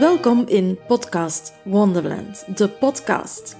Welkom 0.00 0.44
in 0.46 0.78
Podcast 0.86 1.52
Wonderland, 1.62 2.56
de 2.56 2.68
podcast. 2.68 3.56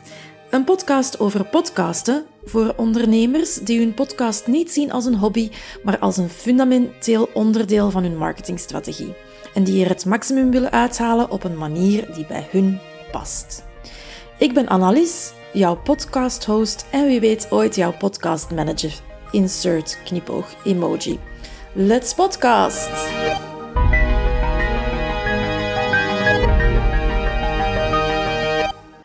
Een 0.51 0.65
podcast 0.65 1.21
over 1.21 1.45
podcasten 1.45 2.25
voor 2.45 2.75
ondernemers 2.77 3.55
die 3.55 3.79
hun 3.79 3.95
podcast 3.95 4.47
niet 4.47 4.71
zien 4.71 4.93
als 4.93 5.05
een 5.05 5.15
hobby, 5.15 5.51
maar 5.83 5.99
als 5.99 6.17
een 6.17 6.29
fundamenteel 6.29 7.29
onderdeel 7.35 7.91
van 7.91 8.03
hun 8.03 8.17
marketingstrategie. 8.17 9.15
En 9.55 9.65
die 9.65 9.85
er 9.85 9.91
het 9.91 10.07
maximum 10.07 10.51
willen 10.51 10.71
uithalen 10.71 11.31
op 11.31 11.45
een 11.45 11.59
manier 11.59 12.15
die 12.15 12.27
bij 12.27 12.49
hun 12.51 12.79
past. 13.13 13.65
Ik 14.39 14.55
ben 14.55 14.69
Annelies, 14.69 15.33
jouw 15.53 15.77
podcast-host 15.77 16.87
en 16.91 17.07
wie 17.07 17.21
weet 17.21 17.51
ooit 17.51 17.75
jouw 17.75 17.93
podcast-manager. 17.97 18.93
Insert 19.31 19.99
knipoog 20.05 20.55
emoji. 20.65 21.19
Let's 21.73 22.15
podcast! 22.15 23.50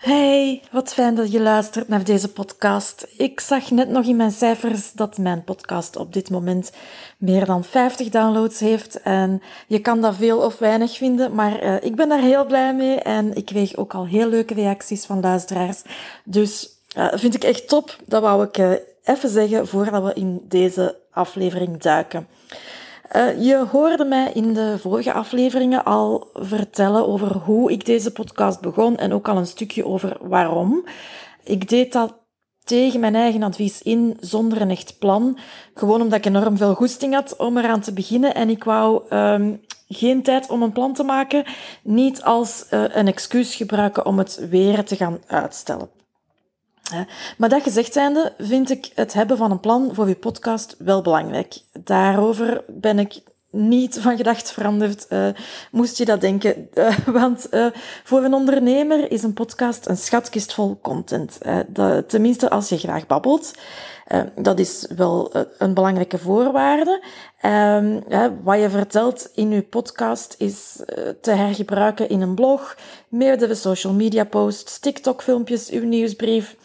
Hey, 0.06 0.62
wat 0.72 0.94
fijn 0.94 1.16
dat 1.16 1.32
je 1.32 1.42
luistert 1.42 1.88
naar 1.88 2.04
deze 2.04 2.32
podcast. 2.32 3.08
Ik 3.18 3.40
zag 3.40 3.72
net 3.72 3.90
nog 3.90 4.06
in 4.06 4.16
mijn 4.16 4.32
cijfers 4.32 4.92
dat 4.92 5.18
mijn 5.18 5.44
podcast 5.44 5.96
op 5.96 6.14
dit 6.14 6.30
moment 6.30 6.72
meer 7.18 7.46
dan 7.46 7.64
50 7.64 8.10
downloads 8.10 8.60
heeft. 8.60 9.02
En 9.02 9.42
je 9.68 9.80
kan 9.80 10.02
dat 10.02 10.16
veel 10.16 10.40
of 10.40 10.58
weinig 10.58 10.98
vinden, 10.98 11.36
maar 11.36 11.64
uh, 11.64 11.76
ik 11.84 11.96
ben 11.96 12.10
daar 12.10 12.20
heel 12.20 12.46
blij 12.46 12.76
mee. 12.76 12.96
En 12.96 13.36
ik 13.36 13.46
kreeg 13.46 13.76
ook 13.76 13.94
al 13.94 14.06
heel 14.06 14.30
leuke 14.30 14.54
reacties 14.54 15.06
van 15.06 15.20
luisteraars. 15.20 15.82
Dus 16.24 16.70
uh, 16.98 17.08
vind 17.14 17.36
ik 17.36 17.44
echt 17.44 17.68
top. 17.68 17.96
Dat 18.06 18.22
wou 18.22 18.44
ik 18.44 18.58
uh, 18.58 18.72
even 19.04 19.30
zeggen 19.30 19.68
voordat 19.68 20.04
we 20.04 20.14
in 20.14 20.46
deze 20.48 20.96
aflevering 21.12 21.78
duiken. 21.78 22.28
Uh, 23.16 23.44
je 23.44 23.66
hoorde 23.72 24.06
mij 24.06 24.32
in 24.34 24.54
de 24.54 24.76
vorige 24.80 25.14
afleveringen 25.14 25.84
al 25.84 26.30
vertellen 26.34 27.08
over 27.08 27.36
hoe 27.36 27.72
ik 27.72 27.86
deze 27.86 28.12
podcast 28.12 28.62
begon 28.62 28.98
en 28.98 29.14
ook 29.14 29.28
al 29.28 29.38
een 29.38 29.48
stukje 29.48 29.86
over 29.86 30.18
waarom. 30.22 30.86
Ik 31.44 31.70
deed 31.70 31.94
dat 31.94 32.14
tegen 32.64 33.00
mijn 33.00 33.16
eigen 33.16 33.44
advies 33.44 33.82
in, 33.82 34.18
zonder 34.20 34.62
een 34.62 34.70
echt 34.70 35.00
plan. 35.00 35.38
Gewoon 35.74 36.02
omdat 36.02 36.18
ik 36.18 36.26
enorm 36.26 36.58
veel 36.58 36.74
goesting 36.74 37.14
had 37.14 37.36
om 37.36 37.58
eraan 37.58 37.82
te 37.82 37.94
beginnen 37.94 38.36
en 38.36 38.50
ik 38.50 38.64
wou 38.64 39.04
um, 39.10 39.62
geen 39.88 40.24
tijd 40.24 40.50
om 40.50 40.62
een 40.62 40.72
plan 40.72 40.94
te 40.94 41.04
maken, 41.04 41.46
niet 41.84 42.24
als 42.24 42.66
uh, 42.72 42.84
een 42.88 43.08
excuus 43.08 43.56
gebruiken 43.56 44.06
om 44.06 44.18
het 44.18 44.48
weer 44.50 44.84
te 44.84 44.96
gaan 44.96 45.20
uitstellen. 45.28 45.90
Maar 47.38 47.50
dat 47.50 47.64
gezegd 47.64 47.94
zijnde 47.94 48.34
vind 48.38 48.70
ik 48.70 48.92
het 48.96 49.14
hebben 49.14 49.38
van 49.38 49.52
een 49.52 49.60
plan 49.60 49.90
voor 49.94 50.08
je 50.08 50.16
podcast 50.16 50.76
wel 50.80 51.02
belangrijk. 51.02 51.62
Daarover 51.84 52.64
ben 52.68 53.00
ik 53.00 53.22
niet 53.56 54.00
van 54.00 54.18
gedacht 54.18 54.52
veranderd, 54.52 55.06
uh, 55.10 55.28
moest 55.72 55.98
je 55.98 56.06
dat 56.06 56.22
denken. 56.22 56.70
Uh, 56.74 56.98
want 57.22 57.48
uh, 57.52 57.66
voor 58.04 58.24
een 58.24 58.34
ondernemer 58.34 59.12
is 59.12 59.24
een 59.24 59.34
podcast 59.34 59.88
een 59.88 59.98
schatkist 59.98 60.54
vol 60.54 60.80
content. 60.82 61.38
Tenminste, 62.08 62.50
als 62.50 62.70
je 62.70 62.78
graag 62.78 63.08
babbelt. 63.08 63.54
dat 64.36 64.60
is 64.60 64.88
wel 64.96 65.32
een 65.58 65.74
belangrijke 65.74 66.18
voorwaarde. 66.18 67.04
Ehm, 67.42 68.00
wat 68.44 68.60
je 68.60 68.70
vertelt 68.70 69.30
in 69.34 69.52
je 69.52 69.62
podcast 69.62 70.36
is 70.38 70.80
te 71.22 71.32
hergebruiken 71.32 72.10
in 72.10 72.22
een 72.22 72.36
blog, 72.36 72.76
meerdere 73.08 73.56
social 73.56 73.94
media 73.94 74.24
posts, 74.24 74.80
TikTok-filmpjes, 74.80 75.70
uw 75.70 75.86
nieuwsbrief. 75.86 76.56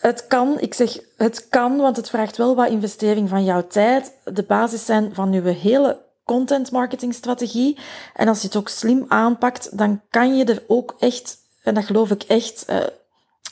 Het 0.00 0.26
kan, 0.26 0.60
ik 0.60 0.74
zeg 0.74 0.98
het 1.16 1.48
kan, 1.48 1.76
want 1.76 1.96
het 1.96 2.10
vraagt 2.10 2.36
wel 2.36 2.54
wat 2.54 2.68
investering 2.68 3.28
van 3.28 3.44
jouw 3.44 3.66
tijd. 3.66 4.12
De 4.24 4.42
basis 4.42 4.84
zijn 4.84 5.14
van 5.14 5.32
je 5.32 5.40
hele 5.40 5.98
content 6.24 6.70
marketing 6.70 7.14
strategie. 7.14 7.78
En 8.14 8.28
als 8.28 8.40
je 8.40 8.46
het 8.46 8.56
ook 8.56 8.68
slim 8.68 9.04
aanpakt, 9.08 9.78
dan 9.78 10.00
kan 10.10 10.36
je 10.36 10.44
er 10.44 10.62
ook 10.66 10.96
echt, 10.98 11.36
en 11.62 11.74
dat 11.74 11.84
geloof 11.84 12.10
ik 12.10 12.22
echt, 12.22 12.66
uh, 12.70 12.76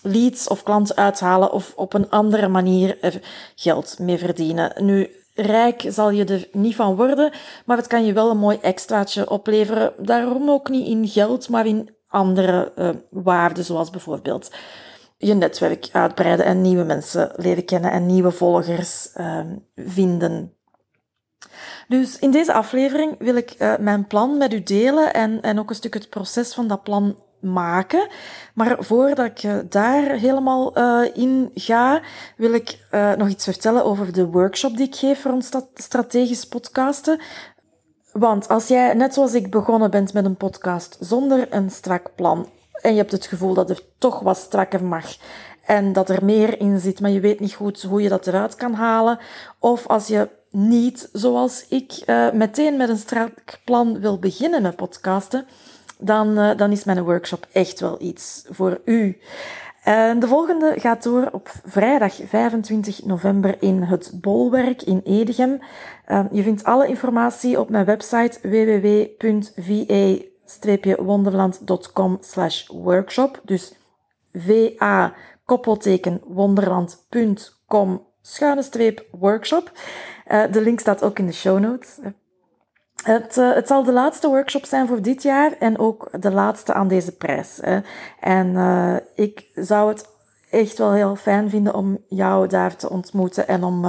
leads 0.03 0.49
of 0.49 0.63
klanten 0.63 0.97
uithalen 0.97 1.53
of 1.53 1.73
op 1.77 1.95
een 1.95 2.11
andere 2.11 2.49
manier 2.49 2.99
er 3.01 3.21
geld 3.55 3.99
mee 3.99 4.19
verdienen. 4.19 4.85
Nu, 4.85 5.11
rijk 5.35 5.85
zal 5.89 6.11
je 6.11 6.25
er 6.25 6.49
niet 6.53 6.75
van 6.75 6.97
worden, 6.97 7.33
maar 7.65 7.77
het 7.77 7.87
kan 7.87 8.05
je 8.05 8.13
wel 8.13 8.31
een 8.31 8.39
mooi 8.39 8.59
extraatje 8.61 9.31
opleveren. 9.31 9.93
Daarom 9.99 10.51
ook 10.51 10.69
niet 10.69 10.87
in 10.87 11.09
geld, 11.09 11.49
maar 11.49 11.67
in 11.67 11.95
andere 12.09 12.73
uh, 12.77 12.89
waarden, 13.11 13.65
zoals 13.65 13.91
bijvoorbeeld 13.91 14.51
je 15.19 15.35
netwerk 15.35 15.89
uitbreiden 15.93 16.47
en 16.47 16.61
nieuwe 16.61 16.85
mensen 16.85 17.33
leren 17.37 17.65
kennen 17.65 17.91
en 17.91 18.07
nieuwe 18.07 18.31
volgers 18.31 19.11
uh, 19.17 19.41
vinden. 19.75 20.53
Dus 21.89 22.19
in 22.19 22.31
deze 22.31 22.53
aflevering 22.53 23.15
wil 23.19 23.37
ik 23.37 23.55
uh, 23.59 23.77
mijn 23.77 24.07
plan 24.07 24.37
met 24.37 24.53
u 24.53 24.63
delen 24.63 25.15
en, 25.15 25.41
en 25.41 25.59
ook 25.59 25.71
een 25.71 25.77
stuk 25.77 25.95
het 25.95 26.09
proces 26.09 26.55
van 26.55 26.69
dat 26.69 26.83
plan 26.83 27.19
maken. 27.41 28.09
Maar 28.55 28.77
voordat 28.79 29.27
ik 29.27 29.43
uh, 29.43 29.59
daar 29.69 30.03
helemaal 30.03 30.79
uh, 30.79 31.11
in 31.15 31.51
ga, 31.55 32.03
wil 32.37 32.53
ik 32.53 32.79
nog 33.17 33.29
iets 33.29 33.45
vertellen 33.45 33.85
over 33.85 34.13
de 34.13 34.27
workshop 34.27 34.77
die 34.77 34.87
ik 34.87 34.95
geef 34.95 35.21
voor 35.21 35.33
ons 35.33 35.51
strategisch 35.75 36.45
podcasten. 36.45 37.21
Want 38.13 38.49
als 38.49 38.69
jij, 38.69 38.95
net 38.95 39.15
zoals 39.15 39.35
ik, 39.35 39.51
begonnen 39.51 39.91
bent 39.91 40.13
met 40.13 40.25
een 40.25 40.37
podcast 40.37 40.97
zonder 41.01 41.47
een 41.51 41.71
strak 41.71 42.15
plan 42.15 42.49
en 42.81 42.91
je 42.91 42.97
hebt 42.99 43.13
het 43.13 43.27
gevoel 43.27 43.55
dat 43.55 43.71
er 43.71 43.81
toch 43.99 44.21
wat 44.21 44.37
strakker 44.37 44.85
mag 44.85 45.17
en 45.69 45.93
dat 45.93 46.09
er 46.09 46.25
meer 46.25 46.61
in 46.61 46.79
zit, 46.81 47.01
maar 47.01 47.11
je 47.11 47.21
weet 47.21 47.41
niet 47.41 47.55
goed 47.55 47.83
hoe 47.83 48.03
je 48.03 48.09
dat 48.09 48.27
eruit 48.27 48.55
kan 48.55 48.75
halen. 48.75 49.19
Of 49.59 49.87
als 49.87 50.07
je 50.07 50.29
niet, 50.51 51.09
zoals 51.13 51.67
ik, 51.69 52.03
uh, 52.07 52.33
meteen 52.33 52.77
met 52.77 52.89
een 52.89 52.97
strak 52.97 53.59
plan 53.65 54.01
wil 54.01 54.19
beginnen 54.19 54.63
met 54.63 54.77
podcasten, 54.77 55.47
dan, 55.99 56.39
uh, 56.39 56.57
dan 56.57 56.73
is 56.73 56.85
mijn 56.85 57.05
workshop 57.05 57.47
echt 57.53 57.81
wel 57.81 57.97
iets 58.01 58.45
voor 58.51 58.81
u. 58.85 59.19
En 59.83 60.19
de 60.19 60.27
volgende 60.27 60.75
gaat 60.77 61.03
door 61.03 61.29
op 61.33 61.51
vrijdag 61.65 62.15
25 62.27 63.05
november 63.05 63.57
in 63.61 63.83
het 63.83 64.11
Bolwerk 64.15 64.83
in 64.83 65.01
Edegem. 65.05 65.61
Uh, 66.09 66.25
je 66.33 66.43
vindt 66.43 66.65
alle 66.65 66.89
informatie 66.89 67.61
op 67.61 67.71
mijn 67.71 67.85
website 67.85 68.39
www.va 68.43 70.27
wonderland.com 70.97 72.19
slash 72.21 72.67
workshop. 72.67 73.41
Dus 73.45 73.73
va 74.33 75.13
koppelteken 75.45 76.21
wonderland.com 76.27 78.07
schuine 78.23 78.63
streep 78.63 79.07
workshop. 79.11 79.73
Uh, 80.29 80.53
de 80.53 80.61
link 80.61 80.81
staat 80.81 81.03
ook 81.03 81.19
in 81.19 81.27
de 81.27 81.33
show 81.33 81.59
notes. 81.59 81.99
Het, 83.03 83.37
uh, 83.37 83.55
het 83.55 83.67
zal 83.67 83.85
de 83.85 83.93
laatste 83.93 84.29
workshop 84.29 84.65
zijn 84.65 84.87
voor 84.87 85.03
dit 85.03 85.23
jaar 85.23 85.53
en 85.53 85.79
ook 85.79 86.23
de 86.23 86.31
laatste 86.31 86.73
aan 86.73 86.89
deze 86.89 87.17
prijs. 87.17 87.61
En 88.21 88.57
ik 89.15 89.47
zou 89.55 89.89
het 89.89 90.07
echt 90.51 90.79
wel 90.79 90.93
heel 90.93 91.17
fijn 91.17 91.51
vinden 91.51 91.75
om 91.75 92.05
jou 92.09 92.47
daar 92.47 92.77
te 92.77 92.91
ontmoeten 92.91 93.49
en 93.49 93.65
om 93.65 93.85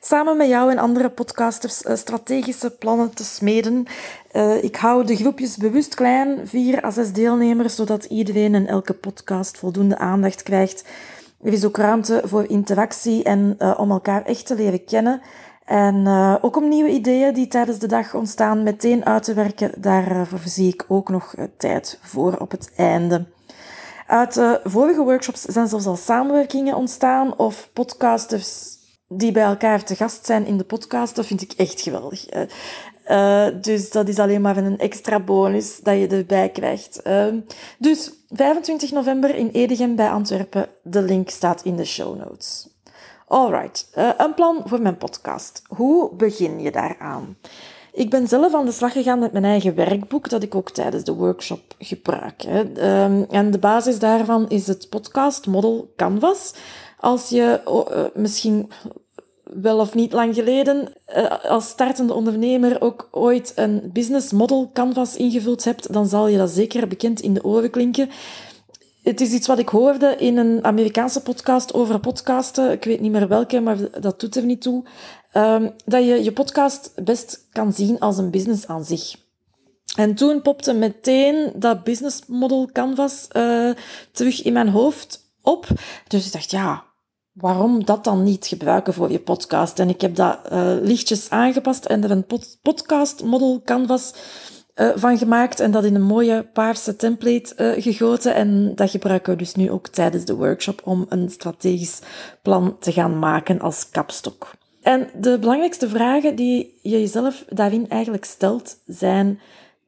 samen 0.00 0.36
met 0.36 0.48
jou 0.48 0.70
en 0.70 0.78
andere 0.78 1.10
podcasters 1.10 1.82
uh, 1.82 1.96
strategische 1.96 2.70
plannen 2.70 3.14
te 3.14 3.24
smeden. 3.24 3.86
Uh, 4.32 4.62
ik 4.62 4.76
hou 4.76 5.04
de 5.04 5.16
groepjes 5.16 5.56
bewust 5.56 5.94
klein, 5.94 6.48
vier 6.48 6.84
à 6.84 6.90
zes 6.90 7.12
deelnemers, 7.12 7.74
zodat 7.74 8.04
iedereen 8.04 8.54
in 8.54 8.66
elke 8.66 8.92
podcast 8.92 9.58
voldoende 9.58 9.98
aandacht 9.98 10.42
krijgt. 10.42 10.84
Er 11.42 11.52
is 11.52 11.64
ook 11.64 11.76
ruimte 11.76 12.22
voor 12.24 12.48
interactie 12.48 13.22
en 13.22 13.56
uh, 13.58 13.74
om 13.78 13.90
elkaar 13.90 14.24
echt 14.24 14.46
te 14.46 14.54
leren 14.54 14.84
kennen. 14.84 15.20
En 15.64 16.06
ook 16.40 16.56
om 16.56 16.68
nieuwe 16.68 16.90
ideeën 16.90 17.34
die 17.34 17.48
tijdens 17.48 17.78
de 17.78 17.86
dag 17.86 18.14
ontstaan 18.14 18.62
meteen 18.62 19.04
uit 19.04 19.22
te 19.22 19.34
werken. 19.34 19.72
Daarvoor 19.76 20.38
zie 20.44 20.72
ik 20.72 20.84
ook 20.88 21.08
nog 21.08 21.34
tijd 21.56 21.98
voor 22.02 22.36
op 22.38 22.50
het 22.50 22.72
einde. 22.76 23.24
Uit 24.06 24.34
de 24.34 24.60
vorige 24.64 25.02
workshops 25.02 25.42
zijn 25.42 25.68
zelfs 25.68 25.86
al 25.86 25.96
samenwerkingen 25.96 26.76
ontstaan 26.76 27.36
of 27.36 27.70
podcasters 27.72 28.75
die 29.08 29.32
bij 29.32 29.44
elkaar 29.44 29.84
te 29.84 29.94
gast 29.94 30.26
zijn 30.26 30.46
in 30.46 30.56
de 30.56 30.64
podcast, 30.64 31.16
dat 31.16 31.26
vind 31.26 31.42
ik 31.42 31.52
echt 31.52 31.80
geweldig. 31.80 32.26
Uh, 33.10 33.46
dus 33.60 33.90
dat 33.90 34.08
is 34.08 34.18
alleen 34.18 34.40
maar 34.40 34.56
een 34.56 34.78
extra 34.78 35.20
bonus 35.20 35.80
dat 35.80 35.98
je 35.98 36.06
erbij 36.06 36.48
krijgt. 36.48 37.00
Uh, 37.06 37.26
dus 37.78 38.12
25 38.30 38.90
november 38.90 39.34
in 39.34 39.48
Edegem 39.48 39.96
bij 39.96 40.10
Antwerpen. 40.10 40.68
De 40.82 41.02
link 41.02 41.30
staat 41.30 41.62
in 41.62 41.76
de 41.76 41.84
show 41.84 42.18
notes. 42.18 42.68
Alright, 43.28 43.88
uh, 43.98 44.10
een 44.16 44.34
plan 44.34 44.62
voor 44.64 44.80
mijn 44.80 44.96
podcast. 44.96 45.62
Hoe 45.68 46.14
begin 46.14 46.60
je 46.60 46.70
daaraan? 46.70 47.36
Ik 47.92 48.10
ben 48.10 48.28
zelf 48.28 48.54
aan 48.54 48.64
de 48.64 48.72
slag 48.72 48.92
gegaan 48.92 49.18
met 49.18 49.32
mijn 49.32 49.44
eigen 49.44 49.74
werkboek, 49.74 50.28
dat 50.28 50.42
ik 50.42 50.54
ook 50.54 50.70
tijdens 50.70 51.04
de 51.04 51.14
workshop 51.14 51.74
gebruik. 51.78 52.42
Hè. 52.42 52.60
Um, 53.04 53.26
en 53.30 53.50
de 53.50 53.58
basis 53.58 53.98
daarvan 53.98 54.48
is 54.48 54.66
het 54.66 54.88
podcast 54.88 55.46
Model 55.46 55.92
Canvas. 55.96 56.54
Als 57.00 57.28
je 57.28 57.60
uh, 57.66 58.04
misschien 58.14 58.70
wel 59.42 59.78
of 59.78 59.94
niet 59.94 60.12
lang 60.12 60.34
geleden 60.34 60.92
uh, 61.16 61.44
als 61.44 61.68
startende 61.68 62.14
ondernemer 62.14 62.80
ook 62.80 63.08
ooit 63.10 63.52
een 63.54 63.90
business 63.92 64.32
model 64.32 64.70
canvas 64.72 65.16
ingevuld 65.16 65.64
hebt, 65.64 65.92
dan 65.92 66.06
zal 66.06 66.26
je 66.26 66.38
dat 66.38 66.50
zeker 66.50 66.88
bekend 66.88 67.20
in 67.20 67.34
de 67.34 67.44
oren 67.44 67.70
klinken. 67.70 68.10
Het 69.02 69.20
is 69.20 69.32
iets 69.32 69.46
wat 69.46 69.58
ik 69.58 69.68
hoorde 69.68 70.16
in 70.18 70.36
een 70.36 70.64
Amerikaanse 70.64 71.22
podcast 71.22 71.74
over 71.74 72.00
podcasten. 72.00 72.70
Ik 72.72 72.84
weet 72.84 73.00
niet 73.00 73.12
meer 73.12 73.28
welke, 73.28 73.60
maar 73.60 74.00
dat 74.00 74.20
doet 74.20 74.36
er 74.36 74.44
niet 74.44 74.62
toe. 74.62 74.84
Um, 75.34 75.70
dat 75.84 76.04
je 76.04 76.24
je 76.24 76.32
podcast 76.32 76.92
best 77.04 77.46
kan 77.52 77.72
zien 77.72 77.98
als 77.98 78.18
een 78.18 78.30
business 78.30 78.66
aan 78.66 78.84
zich. 78.84 79.16
En 79.96 80.14
toen 80.14 80.42
popte 80.42 80.72
meteen 80.72 81.52
dat 81.54 81.84
business 81.84 82.20
model 82.26 82.68
canvas 82.72 83.28
uh, 83.32 83.70
terug 84.12 84.42
in 84.42 84.52
mijn 84.52 84.68
hoofd 84.68 85.20
op. 85.42 85.66
Dus 86.08 86.26
ik 86.26 86.32
dacht, 86.32 86.50
ja, 86.50 86.84
waarom 87.36 87.84
dat 87.84 88.04
dan 88.04 88.22
niet 88.22 88.46
gebruiken 88.46 88.94
voor 88.94 89.10
je 89.10 89.18
podcast? 89.18 89.78
En 89.78 89.88
ik 89.88 90.00
heb 90.00 90.14
dat 90.14 90.38
uh, 90.52 90.74
lichtjes 90.80 91.30
aangepast 91.30 91.84
en 91.84 92.04
er 92.04 92.10
een 92.10 92.26
pod 92.26 92.58
podcast 92.62 93.24
model 93.24 93.62
canvas 93.64 94.14
uh, 94.74 94.90
van 94.94 95.18
gemaakt 95.18 95.60
en 95.60 95.70
dat 95.70 95.84
in 95.84 95.94
een 95.94 96.02
mooie 96.02 96.46
paarse 96.52 96.96
template 96.96 97.54
uh, 97.56 97.82
gegoten. 97.82 98.34
En 98.34 98.74
dat 98.74 98.90
gebruiken 98.90 99.32
we 99.32 99.38
dus 99.38 99.54
nu 99.54 99.70
ook 99.70 99.88
tijdens 99.88 100.24
de 100.24 100.34
workshop 100.34 100.80
om 100.84 101.06
een 101.08 101.30
strategisch 101.30 102.00
plan 102.42 102.76
te 102.78 102.92
gaan 102.92 103.18
maken 103.18 103.60
als 103.60 103.90
kapstok. 103.90 104.50
En 104.82 105.08
de 105.20 105.38
belangrijkste 105.38 105.88
vragen 105.88 106.36
die 106.36 106.78
je 106.82 107.00
jezelf 107.00 107.44
daarin 107.48 107.88
eigenlijk 107.88 108.24
stelt 108.24 108.76
zijn 108.86 109.40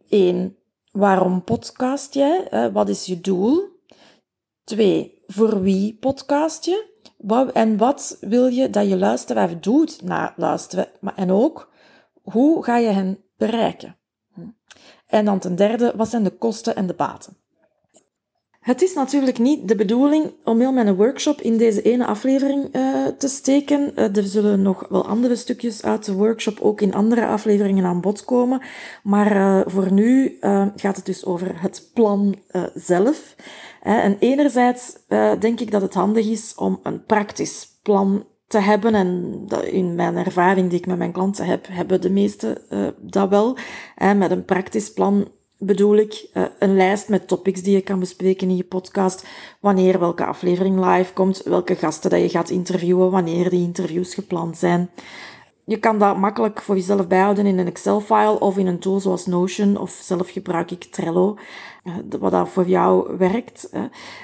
één, 0.08 0.56
waarom 0.90 1.44
podcast 1.44 2.14
jij? 2.14 2.70
Wat 2.72 2.88
is 2.88 3.04
je 3.04 3.20
doel? 3.20 3.62
Twee, 4.64 5.22
voor 5.26 5.62
wie 5.62 5.96
podcast 6.00 6.64
je? 6.64 6.97
Wat, 7.18 7.52
en 7.52 7.76
wat 7.76 8.16
wil 8.20 8.46
je 8.46 8.70
dat 8.70 8.88
je 8.88 8.96
luisteraar 8.96 9.60
doet 9.60 10.02
na 10.02 10.32
luisteren? 10.36 10.88
Maar, 11.00 11.14
en 11.16 11.30
ook, 11.30 11.70
hoe 12.22 12.64
ga 12.64 12.76
je 12.76 12.88
hen 12.88 13.18
bereiken? 13.36 13.96
En 15.06 15.24
dan 15.24 15.38
ten 15.38 15.56
derde, 15.56 15.92
wat 15.96 16.08
zijn 16.08 16.24
de 16.24 16.30
kosten 16.30 16.76
en 16.76 16.86
de 16.86 16.94
baten? 16.94 17.36
Het 18.60 18.82
is 18.82 18.94
natuurlijk 18.94 19.38
niet 19.38 19.68
de 19.68 19.74
bedoeling 19.74 20.32
om 20.44 20.60
heel 20.60 20.72
mijn 20.72 20.96
workshop 20.96 21.40
in 21.40 21.56
deze 21.56 21.82
ene 21.82 22.06
aflevering 22.06 22.76
uh, 22.76 23.06
te 23.06 23.28
steken. 23.28 23.92
Uh, 23.94 24.16
er 24.16 24.22
zullen 24.22 24.62
nog 24.62 24.86
wel 24.88 25.06
andere 25.06 25.36
stukjes 25.36 25.82
uit 25.82 26.04
de 26.04 26.12
workshop 26.12 26.60
ook 26.60 26.80
in 26.80 26.94
andere 26.94 27.26
afleveringen 27.26 27.84
aan 27.84 28.00
bod 28.00 28.24
komen. 28.24 28.60
Maar 29.02 29.36
uh, 29.36 29.60
voor 29.66 29.92
nu 29.92 30.36
gaat 30.76 30.96
het 30.96 31.06
dus 31.06 31.24
over 31.24 31.60
het 31.60 31.90
plan 31.94 32.36
zelf. 32.74 33.34
En 33.96 34.16
enerzijds 34.18 34.96
denk 35.38 35.60
ik 35.60 35.70
dat 35.70 35.82
het 35.82 35.94
handig 35.94 36.26
is 36.26 36.54
om 36.54 36.80
een 36.82 37.04
praktisch 37.04 37.78
plan 37.82 38.26
te 38.48 38.58
hebben. 38.58 38.94
En 38.94 39.44
in 39.70 39.94
mijn 39.94 40.16
ervaring 40.16 40.70
die 40.70 40.78
ik 40.78 40.86
met 40.86 40.98
mijn 40.98 41.12
klanten 41.12 41.44
heb, 41.44 41.66
hebben 41.70 42.00
de 42.00 42.10
meesten 42.10 42.58
uh, 42.70 42.86
dat 42.96 43.28
wel. 43.28 43.56
met 44.16 44.30
een 44.30 44.44
praktisch 44.44 44.92
plan 44.92 45.28
bedoel 45.58 45.96
ik 45.96 46.30
uh, 46.34 46.44
een 46.58 46.76
lijst 46.76 47.08
met 47.08 47.28
topics 47.28 47.62
die 47.62 47.74
je 47.74 47.80
kan 47.80 47.98
bespreken 47.98 48.48
in 48.48 48.56
je 48.56 48.64
podcast. 48.64 49.26
Wanneer 49.60 49.98
welke 49.98 50.24
aflevering 50.24 50.84
live 50.86 51.12
komt, 51.12 51.42
welke 51.42 51.74
gasten 51.74 52.10
dat 52.10 52.20
je 52.20 52.28
gaat 52.28 52.50
interviewen, 52.50 53.10
wanneer 53.10 53.50
die 53.50 53.62
interviews 53.62 54.14
gepland 54.14 54.58
zijn. 54.58 54.90
Je 55.68 55.78
kan 55.78 55.98
dat 55.98 56.16
makkelijk 56.16 56.62
voor 56.62 56.74
jezelf 56.74 57.06
bijhouden 57.06 57.46
in 57.46 57.58
een 57.58 57.66
Excel-file 57.66 58.40
of 58.40 58.56
in 58.56 58.66
een 58.66 58.78
tool 58.78 59.00
zoals 59.00 59.26
Notion 59.26 59.76
of 59.76 59.90
zelf 60.02 60.30
gebruik 60.30 60.70
ik 60.70 60.84
Trello, 60.84 61.36
eh, 61.84 61.92
wat 62.18 62.30
dat 62.30 62.48
voor 62.48 62.66
jou 62.66 63.16
werkt. 63.16 63.70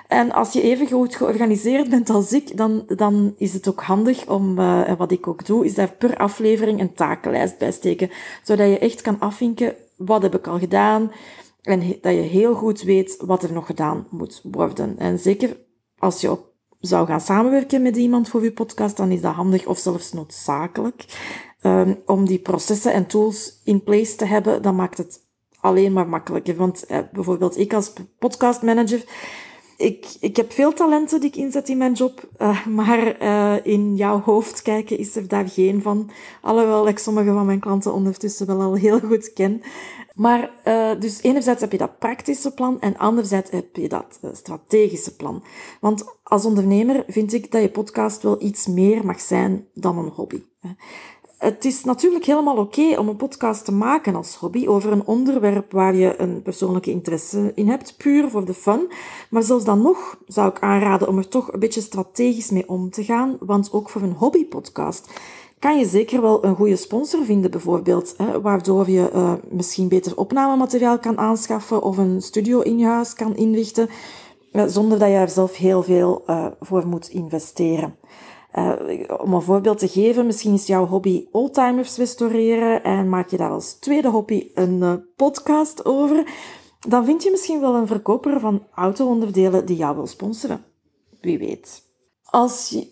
En 0.09 0.33
als 0.33 0.53
je 0.53 0.63
even 0.63 0.89
goed 0.89 1.17
georganiseerd 1.17 1.91
bent 1.91 2.11
als 2.11 2.33
ik, 2.33 2.57
dan, 2.57 2.85
dan 2.87 3.35
is 3.39 3.53
het 3.53 3.69
ook 3.69 3.83
handig 3.83 4.27
om, 4.27 4.59
uh, 4.59 4.93
wat 4.99 5.11
ik 5.11 5.27
ook 5.27 5.47
doe, 5.47 5.65
is 5.65 5.75
daar 5.75 5.93
per 5.93 6.17
aflevering 6.17 6.81
een 6.81 6.95
takenlijst 6.95 7.59
bij 7.59 7.73
steken, 7.73 8.11
zodat 8.43 8.69
je 8.69 8.79
echt 8.79 9.01
kan 9.01 9.21
afvinken 9.21 9.75
wat 9.97 10.23
heb 10.23 10.35
ik 10.35 10.47
al 10.47 10.59
gedaan 10.59 11.11
en 11.63 11.81
dat 12.01 12.15
je 12.15 12.21
heel 12.21 12.55
goed 12.55 12.83
weet 12.83 13.17
wat 13.27 13.43
er 13.43 13.53
nog 13.53 13.67
gedaan 13.67 14.07
moet 14.11 14.41
worden. 14.43 14.99
En 14.99 15.19
zeker 15.19 15.57
als 15.99 16.21
je 16.21 16.31
op 16.31 16.54
zou 16.87 17.07
gaan 17.07 17.21
samenwerken 17.21 17.83
met 17.83 17.97
iemand 17.97 18.29
voor 18.29 18.43
je 18.43 18.53
podcast, 18.53 18.97
dan 18.97 19.11
is 19.11 19.21
dat 19.21 19.35
handig 19.35 19.67
of 19.67 19.79
zelfs 19.79 20.13
noodzakelijk. 20.13 21.05
Um, 21.63 22.03
om 22.07 22.27
die 22.27 22.39
processen 22.39 22.93
en 22.93 23.07
tools 23.07 23.61
in 23.65 23.83
place 23.83 24.17
te 24.17 24.25
hebben, 24.25 24.63
dan 24.63 24.75
maakt 24.75 24.99
het 24.99 25.21
alleen 25.61 25.93
maar 25.93 26.09
makkelijker. 26.09 26.57
Want 26.57 26.87
eh, 26.87 26.99
bijvoorbeeld 27.13 27.59
ik 27.59 27.73
als 27.73 27.93
podcastmanager, 28.19 29.05
ik, 29.77 30.07
ik 30.21 30.37
heb 30.37 30.53
veel 30.53 30.73
talenten 30.73 31.21
die 31.21 31.29
ik 31.29 31.37
inzet 31.37 31.69
in 31.69 31.79
mijn 31.79 31.93
job, 31.93 32.29
uh, 32.39 32.67
maar 32.67 33.23
uh, 33.23 33.67
in 33.67 33.97
jouw 33.97 34.21
hoofd 34.21 34.63
kijken 34.63 34.99
is 34.99 35.17
er 35.17 35.29
daar 35.29 35.49
geen 35.49 35.83
van. 35.83 36.11
Alhoewel 36.41 36.89
ik 36.89 36.99
sommige 36.99 37.33
van 37.33 37.47
mijn 37.47 37.61
klanten 37.61 37.93
ondertussen 37.93 38.47
wel 38.47 38.61
al 38.61 38.75
heel 38.75 39.01
goed 39.01 39.33
ken. 39.33 39.63
Maar 40.15 40.51
uh, 40.65 40.91
dus 41.01 41.23
enerzijds 41.23 41.61
heb 41.61 41.73
je 41.73 41.79
dat 41.79 41.99
praktische 41.99 42.55
plan 42.55 42.81
en 42.81 42.97
anderzijds 42.97 43.51
heb 43.51 43.77
je 43.77 43.89
dat 43.89 44.21
strategische 44.33 45.17
plan. 45.17 45.43
Want 45.81 46.05
als 46.23 46.45
ondernemer 46.45 47.05
vind 47.09 47.33
ik 47.33 47.51
dat 47.51 47.63
je 47.63 47.71
podcast 47.71 48.23
wel 48.23 48.43
iets 48.43 48.67
meer 48.67 49.07
mag 49.07 49.21
zijn 49.21 49.67
dan 49.75 49.99
een 49.99 50.13
hobby. 50.15 50.43
Het 51.45 51.65
is 51.65 51.85
natuurlijk 51.85 52.25
helemaal 52.25 52.57
oké 52.57 52.99
om 52.99 53.09
een 53.09 53.17
podcast 53.17 53.65
te 53.65 53.73
maken 53.73 54.15
als 54.15 54.35
hobby 54.35 54.67
over 54.67 54.93
een 54.93 55.07
onderwerp 55.07 55.73
waar 55.73 55.95
je 55.95 56.21
een 56.21 56.43
persoonlijke 56.43 56.91
interesse 56.91 57.53
in 57.55 57.69
hebt, 57.69 57.97
puur 57.97 58.31
voor 58.31 58.45
de 58.45 58.55
fun. 58.55 58.89
Maar 59.31 59.43
zelfs 59.43 59.65
dan 59.65 59.83
nog 59.83 60.19
zou 60.27 60.49
ik 60.49 60.61
aanraden 60.61 61.09
om 61.09 61.19
er 61.19 61.29
toch 61.29 61.53
een 61.53 61.59
beetje 61.59 61.81
strategisch 61.81 62.51
mee 62.51 62.69
om 62.69 62.91
te 62.91 63.05
gaan, 63.05 63.37
want 63.41 63.73
ook 63.73 63.91
voor 63.91 64.03
een 64.03 64.13
hobbypodcast 64.13 65.13
kan 65.59 65.79
je 65.79 65.87
zeker 65.87 66.23
wel 66.23 66.45
een 66.45 66.57
goede 66.57 66.77
sponsor 66.77 67.25
vinden, 67.25 67.51
bijvoorbeeld, 67.51 68.15
hè, 68.17 68.41
waardoor 68.41 68.91
je 68.91 69.11
uh, 69.15 69.33
misschien 69.51 69.89
beter 69.89 70.17
opnamemateriaal 70.17 70.99
kan 70.99 71.19
aanschaffen 71.19 71.83
of 71.83 71.99
een 71.99 72.23
studio 72.23 72.61
in 72.61 72.79
je 72.79 72.87
huis 72.87 73.15
kan 73.15 73.37
inrichten, 73.37 73.89
uh, 74.53 74.63
zonder 74.67 74.99
dat 74.99 75.09
je 75.09 75.15
er 75.15 75.29
zelf 75.29 75.57
heel 75.57 75.83
veel 75.83 76.23
uh, 76.27 76.47
voor 76.61 76.87
moet 76.87 77.09
investeren. 77.09 77.97
Uh, 78.59 78.73
om 79.21 79.35
een 79.35 79.43
voorbeeld 79.43 79.79
te 79.79 79.89
geven, 79.89 80.27
misschien 80.27 80.55
is 80.55 80.67
jouw 80.67 80.87
hobby 80.87 81.27
oldtimers 81.33 81.97
restaureren 81.97 82.83
en 82.83 83.09
maak 83.09 83.29
je 83.31 83.37
daar 83.37 83.51
als 83.51 83.73
tweede 83.73 84.09
hobby 84.09 84.51
een 84.55 84.81
uh, 84.81 84.95
podcast 85.17 85.85
over. 85.85 86.33
Dan 86.89 87.05
vind 87.05 87.23
je 87.23 87.31
misschien 87.31 87.61
wel 87.61 87.75
een 87.75 87.87
verkoper 87.87 88.41
van 88.41 88.67
auto-onderdelen 88.75 89.67
die 89.67 89.77
jou 89.77 89.97
wil 89.97 90.07
sponsoren. 90.07 90.65
Wie 91.21 91.39
weet. 91.39 91.83
Als 92.23 92.69
je, 92.69 92.89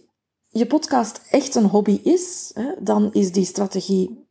je 0.48 0.66
podcast 0.66 1.22
echt 1.30 1.54
een 1.54 1.68
hobby 1.68 2.00
is, 2.02 2.50
hè, 2.54 2.72
dan 2.78 3.12
is 3.12 3.32
die 3.32 3.44
strategie 3.44 4.28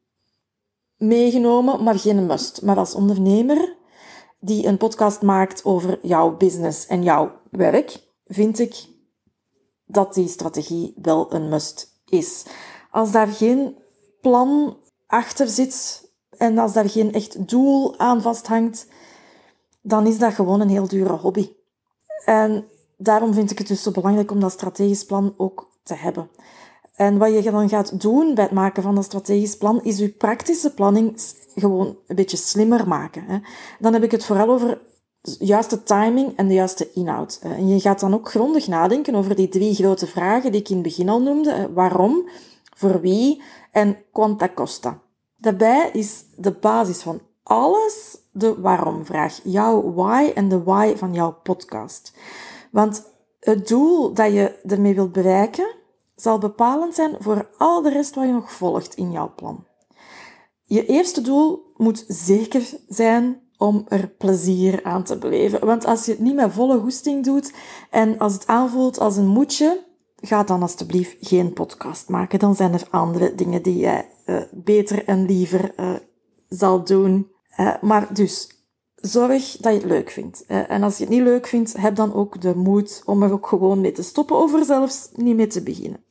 meegenomen, 0.97 1.83
maar 1.83 1.99
geen 1.99 2.25
must. 2.25 2.61
Maar 2.61 2.77
als 2.77 2.95
ondernemer 2.95 3.75
die 4.39 4.65
een 4.67 4.77
podcast 4.77 5.21
maakt 5.21 5.65
over 5.65 5.99
jouw 6.01 6.37
business 6.37 6.87
en 6.87 7.03
jouw 7.03 7.31
werk, 7.51 8.03
vind 8.25 8.59
ik 8.59 8.89
dat 9.91 10.13
die 10.13 10.27
strategie 10.27 10.93
wel 11.01 11.33
een 11.33 11.49
must 11.49 12.01
is. 12.05 12.45
Als 12.91 13.11
daar 13.11 13.27
geen 13.27 13.77
plan 14.21 14.77
achter 15.07 15.47
zit 15.47 16.09
en 16.37 16.57
als 16.57 16.73
daar 16.73 16.89
geen 16.89 17.13
echt 17.13 17.47
doel 17.49 17.99
aan 17.99 18.21
vasthangt, 18.21 18.87
dan 19.81 20.07
is 20.07 20.17
dat 20.17 20.33
gewoon 20.33 20.61
een 20.61 20.69
heel 20.69 20.87
dure 20.87 21.13
hobby. 21.13 21.49
En 22.25 22.65
daarom 22.97 23.33
vind 23.33 23.51
ik 23.51 23.57
het 23.57 23.67
dus 23.67 23.83
zo 23.83 23.91
belangrijk 23.91 24.31
om 24.31 24.39
dat 24.39 24.51
strategisch 24.51 25.05
plan 25.05 25.33
ook 25.37 25.71
te 25.83 25.93
hebben. 25.93 26.29
En 26.95 27.17
wat 27.17 27.43
je 27.43 27.51
dan 27.51 27.69
gaat 27.69 28.01
doen 28.01 28.33
bij 28.33 28.43
het 28.43 28.53
maken 28.53 28.83
van 28.83 28.95
dat 28.95 29.03
strategisch 29.03 29.57
plan, 29.57 29.83
is 29.83 29.97
je 29.97 30.09
praktische 30.09 30.73
planning 30.73 31.21
gewoon 31.55 31.97
een 32.07 32.15
beetje 32.15 32.37
slimmer 32.37 32.87
maken. 32.87 33.43
Dan 33.79 33.93
heb 33.93 34.03
ik 34.03 34.11
het 34.11 34.25
vooral 34.25 34.49
over 34.49 34.81
juiste 35.21 35.83
timing 35.83 36.35
en 36.35 36.47
de 36.47 36.53
juiste 36.53 36.91
inhoud. 36.93 37.39
Eh, 37.41 37.51
en 37.51 37.67
je 37.67 37.79
gaat 37.79 37.99
dan 37.99 38.13
ook 38.13 38.29
grondig 38.29 38.67
nadenken 38.67 39.15
over 39.15 39.35
die 39.35 39.49
drie 39.49 39.75
grote 39.75 40.07
vragen 40.07 40.51
die 40.51 40.61
ik 40.61 40.69
in 40.69 40.75
het 40.75 40.83
begin 40.83 41.09
al 41.09 41.21
noemde. 41.21 41.69
Waarom, 41.73 42.29
voor 42.75 43.01
wie 43.01 43.41
en 43.71 43.97
quanta 44.11 44.49
costa. 44.49 44.99
Daarbij 45.35 45.89
is 45.93 46.23
de 46.35 46.51
basis 46.51 47.01
van 47.01 47.21
alles 47.43 48.17
de 48.31 48.61
waarom-vraag. 48.61 49.39
Jouw 49.43 49.93
why 49.93 50.31
en 50.35 50.49
de 50.49 50.63
why 50.63 50.95
van 50.95 51.13
jouw 51.13 51.39
podcast. 51.43 52.13
Want 52.71 53.03
het 53.39 53.67
doel 53.67 54.13
dat 54.13 54.33
je 54.33 54.59
ermee 54.67 54.95
wilt 54.95 55.11
bereiken, 55.11 55.75
zal 56.15 56.37
bepalend 56.37 56.95
zijn 56.95 57.15
voor 57.19 57.49
al 57.57 57.81
de 57.81 57.89
rest 57.89 58.15
wat 58.15 58.25
je 58.25 58.31
nog 58.31 58.51
volgt 58.51 58.95
in 58.95 59.11
jouw 59.11 59.31
plan. 59.35 59.65
Je 60.63 60.85
eerste 60.85 61.21
doel 61.21 61.63
moet 61.77 62.05
zeker 62.07 62.69
zijn 62.87 63.41
om 63.61 63.85
er 63.87 64.07
plezier 64.07 64.83
aan 64.83 65.03
te 65.03 65.17
beleven. 65.17 65.65
Want 65.65 65.85
als 65.85 66.05
je 66.05 66.11
het 66.11 66.19
niet 66.19 66.35
met 66.35 66.53
volle 66.53 66.79
goesting 66.79 67.23
doet 67.23 67.53
en 67.89 68.17
als 68.17 68.33
het 68.33 68.47
aanvoelt 68.47 68.99
als 68.99 69.17
een 69.17 69.27
moedje, 69.27 69.83
ga 70.15 70.43
dan 70.43 70.61
alstublieft 70.61 71.15
geen 71.19 71.53
podcast 71.53 72.09
maken. 72.09 72.39
Dan 72.39 72.55
zijn 72.55 72.73
er 72.73 72.87
andere 72.89 73.35
dingen 73.35 73.61
die 73.61 73.77
jij 73.77 74.09
uh, 74.25 74.41
beter 74.51 75.05
en 75.05 75.25
liever 75.25 75.73
uh, 75.79 75.93
zal 76.49 76.83
doen. 76.83 77.31
Uh, 77.59 77.81
maar 77.81 78.13
dus, 78.13 78.49
zorg 78.95 79.57
dat 79.57 79.73
je 79.73 79.79
het 79.79 79.89
leuk 79.89 80.09
vindt. 80.09 80.45
en 80.45 80.83
als 80.83 80.97
je 80.97 81.03
het 81.03 81.13
niet 81.13 81.23
leuk 81.23 81.47
vindt, 81.47 81.77
heb 81.77 81.95
dan 81.95 82.13
ook 82.13 82.41
de 82.41 82.55
moed 82.55 83.01
om 83.05 83.23
er 83.23 83.31
ook 83.31 83.47
gewoon 83.47 83.81
mee 83.81 83.91
te 83.91 84.03
stoppen 84.03 84.35
of 84.35 84.53
er 84.53 84.65
zelfs 84.65 85.09
niet 85.15 85.35
mee 85.35 85.47
te 85.47 85.63
beginnen. 85.63 86.03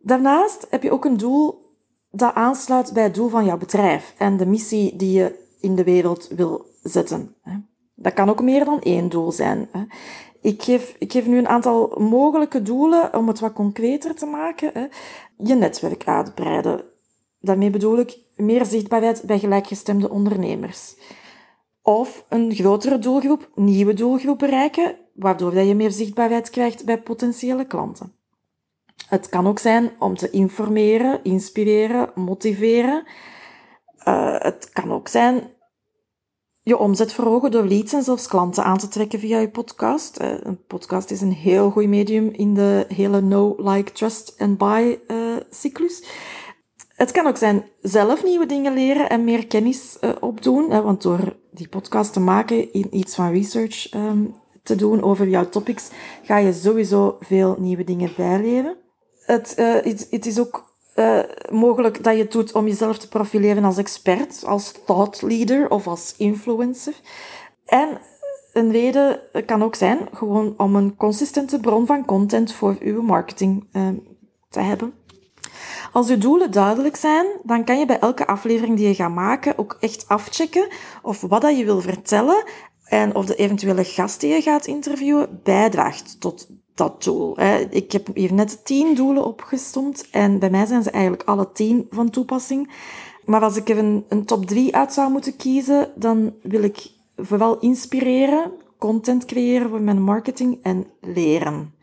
Daarnaast 0.00 0.66
heb 0.70 0.82
je 0.82 0.92
ook 0.92 1.04
een 1.04 1.16
doel 1.16 1.62
dat 2.10 2.34
aansluit 2.34 2.92
bij 2.92 3.02
het 3.02 3.14
doel 3.14 3.28
van 3.28 3.44
jouw 3.44 3.58
bedrijf 3.58 4.14
en 4.18 4.36
de 4.36 4.46
missie 4.46 4.96
die 4.96 5.12
je 5.12 5.42
in 5.64 5.74
de 5.74 5.84
wereld 5.84 6.28
wil 6.28 6.66
zetten. 6.82 7.34
Dat 7.94 8.12
kan 8.12 8.28
ook 8.28 8.42
meer 8.42 8.64
dan 8.64 8.80
één 8.80 9.08
doel 9.08 9.32
zijn. 9.32 9.68
Ik 10.40 10.62
geef, 10.62 10.96
ik 10.98 11.12
geef 11.12 11.26
nu 11.26 11.38
een 11.38 11.48
aantal 11.48 11.94
mogelijke 11.98 12.62
doelen 12.62 13.16
om 13.16 13.28
het 13.28 13.40
wat 13.40 13.52
concreter 13.52 14.14
te 14.14 14.26
maken. 14.26 14.90
Je 15.36 15.54
netwerk 15.54 16.06
uitbreiden. 16.06 16.84
Daarmee 17.40 17.70
bedoel 17.70 17.98
ik 17.98 18.18
meer 18.36 18.64
zichtbaarheid 18.64 19.22
bij 19.22 19.38
gelijkgestemde 19.38 20.10
ondernemers. 20.10 20.96
Of 21.82 22.24
een 22.28 22.54
grotere 22.54 22.98
doelgroep, 22.98 23.50
nieuwe 23.54 23.94
doelgroep 23.94 24.38
bereiken, 24.38 24.96
waardoor 25.14 25.54
je 25.54 25.74
meer 25.74 25.90
zichtbaarheid 25.90 26.50
krijgt 26.50 26.84
bij 26.84 27.02
potentiële 27.02 27.66
klanten. 27.66 28.12
Het 29.08 29.28
kan 29.28 29.46
ook 29.46 29.58
zijn 29.58 29.90
om 29.98 30.16
te 30.16 30.30
informeren, 30.30 31.20
inspireren, 31.22 32.10
motiveren. 32.14 33.06
Uh, 34.08 34.38
het 34.38 34.70
kan 34.72 34.92
ook 34.92 35.08
zijn 35.08 35.42
je 36.64 36.78
omzet 36.78 37.12
verhogen 37.12 37.50
door 37.50 37.64
leads 37.64 37.92
en 37.92 38.02
zelfs 38.02 38.26
klanten 38.26 38.64
aan 38.64 38.78
te 38.78 38.88
trekken 38.88 39.18
via 39.18 39.38
je 39.38 39.50
podcast. 39.50 40.20
Uh, 40.20 40.34
een 40.42 40.64
podcast 40.66 41.10
is 41.10 41.20
een 41.20 41.32
heel 41.32 41.70
goed 41.70 41.86
medium 41.86 42.28
in 42.32 42.54
de 42.54 42.84
hele 42.88 43.20
know, 43.20 43.68
like, 43.68 43.92
trust 43.92 44.34
and 44.38 44.58
buy 44.58 44.98
uh, 45.08 45.36
cyclus. 45.50 46.02
Het 46.88 47.10
kan 47.10 47.26
ook 47.26 47.36
zijn 47.36 47.64
zelf 47.82 48.24
nieuwe 48.24 48.46
dingen 48.46 48.74
leren 48.74 49.08
en 49.08 49.24
meer 49.24 49.46
kennis 49.46 49.96
uh, 50.00 50.10
opdoen. 50.20 50.70
Hè, 50.70 50.82
want 50.82 51.02
door 51.02 51.36
die 51.50 51.68
podcast 51.68 52.12
te 52.12 52.20
maken, 52.20 52.72
in 52.72 52.96
iets 52.96 53.14
van 53.14 53.32
research 53.32 53.94
um, 53.94 54.34
te 54.62 54.74
doen 54.74 55.02
over 55.02 55.28
jouw 55.28 55.48
topics, 55.48 55.90
ga 56.22 56.36
je 56.36 56.52
sowieso 56.52 57.16
veel 57.20 57.56
nieuwe 57.58 57.84
dingen 57.84 58.12
bijleren. 58.16 58.76
Het, 59.18 59.54
het 60.10 60.26
is 60.26 60.40
ook 60.40 60.73
uh, 60.94 61.18
mogelijk 61.50 62.04
dat 62.04 62.16
je 62.16 62.22
het 62.22 62.32
doet 62.32 62.52
om 62.52 62.66
jezelf 62.66 62.98
te 62.98 63.08
profileren 63.08 63.64
als 63.64 63.76
expert, 63.76 64.44
als 64.46 64.72
thought 64.86 65.22
leader 65.22 65.70
of 65.70 65.86
als 65.86 66.14
influencer. 66.16 66.94
En 67.64 67.98
een 68.52 68.70
reden 68.70 69.20
kan 69.46 69.62
ook 69.62 69.74
zijn 69.74 69.98
gewoon 70.12 70.54
om 70.56 70.76
een 70.76 70.96
consistente 70.96 71.60
bron 71.60 71.86
van 71.86 72.04
content 72.04 72.52
voor 72.52 72.76
uw 72.80 73.02
marketing 73.02 73.68
uh, 73.72 73.88
te 74.48 74.60
hebben. 74.60 74.92
Als 75.92 76.08
uw 76.08 76.18
doelen 76.18 76.50
duidelijk 76.50 76.96
zijn, 76.96 77.26
dan 77.42 77.64
kan 77.64 77.78
je 77.78 77.86
bij 77.86 77.98
elke 77.98 78.26
aflevering 78.26 78.76
die 78.76 78.88
je 78.88 78.94
gaat 78.94 79.14
maken 79.14 79.58
ook 79.58 79.76
echt 79.80 80.08
afchecken 80.08 80.68
of 81.02 81.20
wat 81.20 81.40
dat 81.40 81.58
je 81.58 81.64
wil 81.64 81.80
vertellen 81.80 82.44
en 82.84 83.14
of 83.14 83.26
de 83.26 83.34
eventuele 83.34 83.84
gast 83.84 84.20
die 84.20 84.34
je 84.34 84.42
gaat 84.42 84.66
interviewen 84.66 85.40
bijdraagt 85.42 86.20
tot 86.20 86.48
dat 86.74 87.02
doel. 87.02 87.40
Ik 87.70 87.92
heb 87.92 88.08
hier 88.14 88.32
net 88.32 88.64
tien 88.64 88.94
doelen 88.94 89.24
opgestomd 89.24 90.10
en 90.10 90.38
bij 90.38 90.50
mij 90.50 90.66
zijn 90.66 90.82
ze 90.82 90.90
eigenlijk 90.90 91.22
alle 91.28 91.52
tien 91.52 91.86
van 91.90 92.10
toepassing. 92.10 92.72
Maar 93.24 93.42
als 93.42 93.56
ik 93.56 93.68
even 93.68 94.04
een 94.08 94.24
top 94.24 94.46
drie 94.46 94.76
uit 94.76 94.92
zou 94.92 95.10
moeten 95.10 95.36
kiezen, 95.36 95.92
dan 95.96 96.34
wil 96.42 96.62
ik 96.62 96.90
vooral 97.16 97.58
inspireren, 97.58 98.52
content 98.78 99.24
creëren 99.24 99.68
voor 99.68 99.80
mijn 99.80 100.02
marketing 100.02 100.58
en 100.62 100.86
leren. 101.00 101.74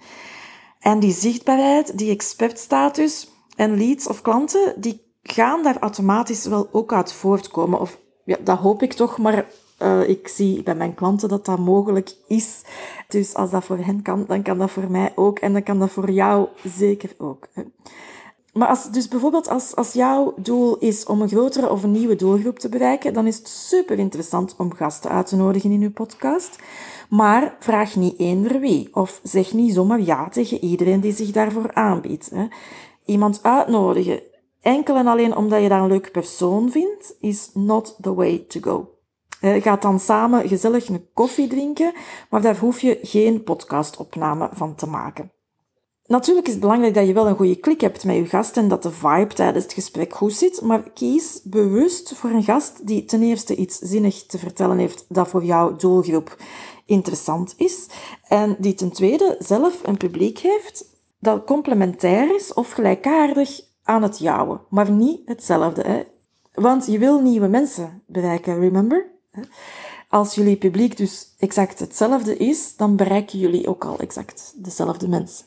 En 0.80 1.00
die 1.00 1.14
zichtbaarheid, 1.14 1.98
die 1.98 2.12
expertstatus 2.12 3.32
en 3.56 3.78
leads 3.78 4.08
of 4.08 4.22
klanten, 4.22 4.74
die 4.78 5.02
gaan 5.24 5.64
daar 5.64 5.80
automatisch 5.80 6.46
wel 6.46 6.70
ook 6.72 6.94
uit 6.94 7.14
voortkomen. 7.14 7.80
Of 7.80 8.00
ja, 8.26 8.38
dat 8.44 8.58
hoop 8.58 8.84
ik 8.84 8.94
toch, 8.94 9.18
maar 9.18 9.46
uh, 9.82 10.10
ik 10.10 10.28
zie 10.28 10.64
bij 10.64 10.76
mijn 10.76 10.94
klanten 10.94 11.30
dat 11.30 11.46
dat 11.46 11.60
mogelijk 11.60 12.14
is. 12.28 12.62
Dus 13.08 13.34
als 13.34 13.52
dat 13.52 13.64
voor 13.64 13.78
hen 13.78 14.02
kan, 14.02 14.26
dan 14.28 14.42
kan 14.42 14.58
dat 14.58 14.72
voor 14.72 14.92
mij 14.92 15.12
ook. 15.16 15.40
En 15.40 15.54
dan 15.54 15.64
kan 15.64 15.80
dat 15.80 15.90
voor 15.90 16.12
jou 16.12 16.48
zeker 16.64 17.14
ook. 17.18 17.48
Maar 18.54 18.68
als, 18.68 18.92
dus 18.92 19.08
bijvoorbeeld 19.08 19.50
als, 19.50 19.76
als 19.76 19.94
jouw 19.94 20.34
doel 20.38 20.78
is 20.78 21.06
om 21.06 21.22
een 21.22 21.30
grotere 21.30 21.70
of 21.70 21.84
een 21.84 21.92
nieuwe 21.92 22.16
doelgroep 22.16 22.60
te 22.60 22.70
bereiken, 22.70 23.14
dan 23.14 23.28
is 23.28 23.38
het 23.38 23.48
super 23.48 24.00
interessant 24.00 24.56
om 24.58 24.74
gasten 24.74 25.12
uit 25.12 25.28
te 25.28 25.36
nodigen 25.36 25.72
in 25.72 25.80
je 25.80 25.90
podcast. 25.90 26.56
Maar 27.10 27.56
vraag 27.60 27.96
niet 27.96 28.20
eender 28.20 28.60
wie. 28.60 28.90
Of 28.96 29.20
zeg 29.24 29.54
niet 29.54 29.74
zomaar 29.74 30.02
ja 30.02 30.30
tegen 30.30 30.64
iedereen 30.64 31.00
die 31.00 31.14
zich 31.14 31.32
daarvoor 31.32 31.74
aanbiedt. 31.74 32.30
Hè. 32.30 32.48
Iemand 33.06 33.40
uitnodigen 33.44 34.22
enkel 34.62 34.96
en 34.96 35.08
alleen 35.08 35.36
omdat 35.36 35.62
je 35.62 35.70
dat 35.70 35.82
een 35.82 35.88
leuke 35.88 36.12
persoon 36.12 36.72
vindt, 36.72 37.16
is 37.20 37.50
not 37.54 37.98
the 38.02 38.14
way 38.14 38.46
to 38.48 38.60
go. 38.60 38.90
Je 39.42 39.62
gaat 39.62 39.82
dan 39.82 40.00
samen 40.00 40.48
gezellig 40.48 40.88
een 40.88 41.06
koffie 41.14 41.48
drinken, 41.48 41.94
maar 42.30 42.42
daar 42.42 42.58
hoef 42.58 42.82
je 42.82 43.00
geen 43.02 43.44
podcastopname 43.44 44.50
van 44.54 44.76
te 44.76 44.88
maken. 44.88 45.32
Natuurlijk 46.06 46.46
is 46.48 46.54
het 46.54 46.62
belangrijk 46.62 46.94
dat 46.94 47.08
je 47.08 47.14
wel 47.14 47.28
een 47.28 47.36
goede 47.36 47.56
klik 47.56 47.82
hebt 47.82 48.06
met 48.06 48.16
je 48.16 48.26
gast 48.26 48.58
en 48.58 48.68
dat 48.68 48.84
de 48.84 48.92
vibe 48.92 49.34
tijdens 49.34 49.64
het 49.64 49.74
gesprek 49.74 50.14
goed 50.14 50.34
zit, 50.34 50.62
maar 50.62 50.90
kies 50.94 51.42
bewust 51.44 52.14
voor 52.14 52.30
een 52.30 52.44
gast 52.44 52.88
die 52.88 53.06
ten 53.06 53.22
eerste 53.22 53.56
iets 53.56 53.78
zinnig 53.78 54.26
te 54.26 54.38
vertellen 54.38 54.78
heeft 54.78 55.06
dat 55.10 55.28
voor 55.28 55.44
jouw 55.44 55.76
doelgroep 55.76 56.38
interessant 56.86 57.54
is 57.58 57.88
en 58.28 58.56
die 58.60 58.74
ten 58.74 58.92
tweede 58.92 59.36
zelf 59.40 59.80
een 59.84 59.98
publiek 59.98 60.40
heeft 60.40 60.86
dat 61.20 61.46
complementair 61.46 62.36
is 62.36 62.54
of 62.54 62.72
gelijkaardig 62.72 63.62
aan 63.84 64.04
het 64.04 64.20
jouwe, 64.20 64.60
maar 64.70 64.92
niet 64.92 65.22
hetzelfde. 65.26 65.82
Hè? 65.82 66.04
Want 66.54 66.86
je 66.86 66.98
wil 66.98 67.22
nieuwe 67.22 67.48
mensen 67.48 68.04
bereiken, 68.08 68.60
remember? 68.60 69.12
Als 70.10 70.36
jullie 70.36 70.58
publiek 70.58 70.98
dus 70.98 71.36
exact 71.40 71.80
hetzelfde 71.80 72.38
is, 72.38 72.76
dan 72.76 72.96
bereiken 72.96 73.40
jullie 73.40 73.68
ook 73.68 73.86
al 73.86 74.00
exact 74.00 74.54
dezelfde 74.56 75.08
mensen. 75.08 75.46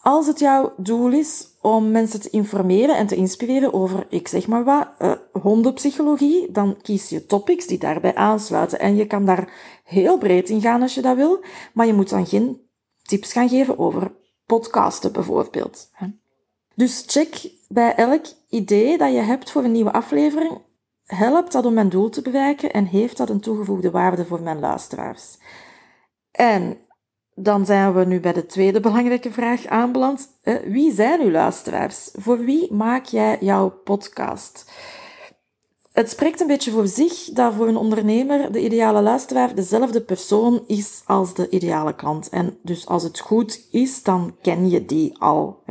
Als 0.00 0.26
het 0.26 0.38
jouw 0.38 0.72
doel 0.76 1.12
is 1.12 1.46
om 1.60 1.90
mensen 1.90 2.20
te 2.20 2.30
informeren 2.30 2.96
en 2.96 3.06
te 3.06 3.16
inspireren 3.16 3.72
over, 3.72 4.06
ik 4.08 4.28
zeg 4.28 4.46
maar 4.46 4.64
wat, 4.64 4.88
uh, 4.98 5.12
hondenpsychologie, 5.42 6.52
dan 6.52 6.76
kies 6.82 7.08
je 7.08 7.26
topics 7.26 7.66
die 7.66 7.78
daarbij 7.78 8.14
aansluiten. 8.14 8.78
En 8.78 8.96
je 8.96 9.06
kan 9.06 9.24
daar 9.24 9.52
heel 9.84 10.18
breed 10.18 10.48
in 10.48 10.60
gaan 10.60 10.82
als 10.82 10.94
je 10.94 11.02
dat 11.02 11.16
wil, 11.16 11.44
maar 11.72 11.86
je 11.86 11.92
moet 11.92 12.08
dan 12.08 12.26
geen 12.26 12.60
tips 13.02 13.32
gaan 13.32 13.48
geven 13.48 13.78
over 13.78 14.12
podcasten 14.44 15.12
bijvoorbeeld. 15.12 15.90
Dus 16.74 17.04
check 17.06 17.50
bij 17.68 17.94
elk 17.94 18.24
idee 18.48 18.98
dat 18.98 19.12
je 19.12 19.20
hebt 19.20 19.50
voor 19.50 19.64
een 19.64 19.72
nieuwe 19.72 19.92
aflevering 19.92 20.60
helpt 21.06 21.52
dat 21.52 21.64
om 21.64 21.74
mijn 21.74 21.88
doel 21.88 22.08
te 22.08 22.22
bereiken 22.22 22.72
en 22.72 22.84
heeft 22.84 23.16
dat 23.16 23.30
een 23.30 23.40
toegevoegde 23.40 23.90
waarde 23.90 24.24
voor 24.24 24.42
mijn 24.42 24.58
luisteraars? 24.58 25.38
En 26.30 26.78
dan 27.34 27.66
zijn 27.66 27.94
we 27.94 28.04
nu 28.04 28.20
bij 28.20 28.32
de 28.32 28.46
tweede 28.46 28.80
belangrijke 28.80 29.32
vraag 29.32 29.66
aanbeland. 29.66 30.28
Wie 30.64 30.92
zijn 30.92 31.20
uw 31.20 31.30
luisteraars? 31.30 32.10
Voor 32.12 32.38
wie 32.38 32.72
maak 32.72 33.04
jij 33.04 33.36
jouw 33.40 33.68
podcast? 33.68 34.70
Het 35.92 36.10
spreekt 36.10 36.40
een 36.40 36.46
beetje 36.46 36.70
voor 36.70 36.86
zich 36.86 37.24
dat 37.32 37.54
voor 37.54 37.68
een 37.68 37.76
ondernemer 37.76 38.52
de 38.52 38.64
ideale 38.64 39.02
luisteraar 39.02 39.54
dezelfde 39.54 40.00
persoon 40.00 40.64
is 40.66 41.02
als 41.06 41.34
de 41.34 41.48
ideale 41.48 41.94
klant. 41.94 42.28
En 42.28 42.58
dus 42.62 42.86
als 42.86 43.02
het 43.02 43.18
goed 43.18 43.66
is, 43.70 44.02
dan 44.02 44.36
ken 44.42 44.70
je 44.70 44.84
die 44.84 45.18
al. 45.18 45.62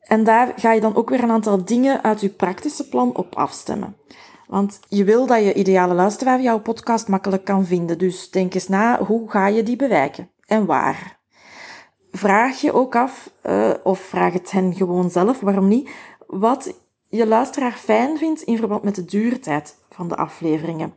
En 0.00 0.24
daar 0.24 0.52
ga 0.56 0.72
je 0.72 0.80
dan 0.80 0.94
ook 0.94 1.08
weer 1.08 1.22
een 1.22 1.30
aantal 1.30 1.64
dingen 1.64 2.02
uit 2.02 2.20
je 2.20 2.28
praktische 2.28 2.88
plan 2.88 3.16
op 3.16 3.36
afstemmen. 3.36 3.96
Want 4.48 4.80
je 4.88 5.04
wil 5.04 5.26
dat 5.26 5.44
je 5.44 5.54
ideale 5.54 5.94
luisteraar 5.94 6.40
jouw 6.40 6.60
podcast 6.60 7.08
makkelijk 7.08 7.44
kan 7.44 7.66
vinden. 7.66 7.98
Dus 7.98 8.30
denk 8.30 8.54
eens 8.54 8.68
na, 8.68 9.04
hoe 9.04 9.30
ga 9.30 9.46
je 9.46 9.62
die 9.62 9.76
bereiken? 9.76 10.30
En 10.46 10.66
waar? 10.66 11.18
Vraag 12.12 12.60
je 12.60 12.72
ook 12.72 12.96
af, 12.96 13.30
uh, 13.46 13.70
of 13.82 14.00
vraag 14.00 14.32
het 14.32 14.50
hen 14.50 14.74
gewoon 14.74 15.10
zelf, 15.10 15.40
waarom 15.40 15.68
niet, 15.68 15.90
wat 16.26 16.74
je 17.08 17.26
luisteraar 17.26 17.72
fijn 17.72 18.18
vindt 18.18 18.42
in 18.42 18.56
verband 18.56 18.82
met 18.82 18.94
de 18.94 19.04
duurtijd 19.04 19.76
van 19.90 20.08
de 20.08 20.16
afleveringen. 20.16 20.92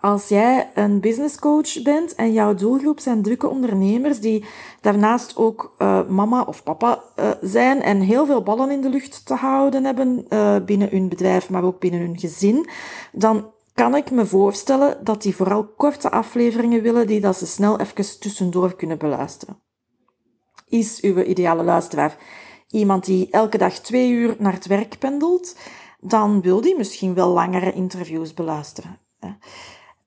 Als 0.00 0.28
jij 0.28 0.70
een 0.74 1.00
business 1.00 1.38
coach 1.38 1.82
bent 1.82 2.14
en 2.14 2.32
jouw 2.32 2.54
doelgroep 2.54 3.00
zijn 3.00 3.22
drukke 3.22 3.48
ondernemers 3.48 4.20
die 4.20 4.44
daarnaast 4.80 5.36
ook 5.36 5.74
uh, 5.78 6.08
mama 6.08 6.42
of 6.42 6.62
papa 6.62 7.02
uh, 7.16 7.30
zijn 7.40 7.82
en 7.82 8.00
heel 8.00 8.26
veel 8.26 8.42
ballen 8.42 8.70
in 8.70 8.80
de 8.80 8.88
lucht 8.88 9.26
te 9.26 9.34
houden 9.34 9.84
hebben 9.84 10.26
uh, 10.28 10.56
binnen 10.64 10.88
hun 10.90 11.08
bedrijf, 11.08 11.50
maar 11.50 11.64
ook 11.64 11.78
binnen 11.80 12.00
hun 12.00 12.18
gezin, 12.18 12.68
dan 13.12 13.50
kan 13.74 13.94
ik 13.94 14.10
me 14.10 14.26
voorstellen 14.26 15.04
dat 15.04 15.22
die 15.22 15.36
vooral 15.36 15.66
korte 15.66 16.10
afleveringen 16.10 16.82
willen 16.82 17.06
die 17.06 17.20
dat 17.20 17.36
ze 17.36 17.46
snel 17.46 17.80
even 17.80 18.20
tussendoor 18.20 18.76
kunnen 18.76 18.98
beluisteren. 18.98 19.60
Is 20.68 21.00
uw 21.00 21.22
ideale 21.22 21.62
luisteraar 21.62 22.16
iemand 22.68 23.04
die 23.04 23.30
elke 23.30 23.58
dag 23.58 23.78
twee 23.78 24.10
uur 24.10 24.36
naar 24.38 24.52
het 24.52 24.66
werk 24.66 24.98
pendelt, 24.98 25.56
dan 26.00 26.40
wil 26.40 26.60
die 26.60 26.76
misschien 26.76 27.14
wel 27.14 27.28
langere 27.28 27.72
interviews 27.72 28.34
beluisteren. 28.34 28.98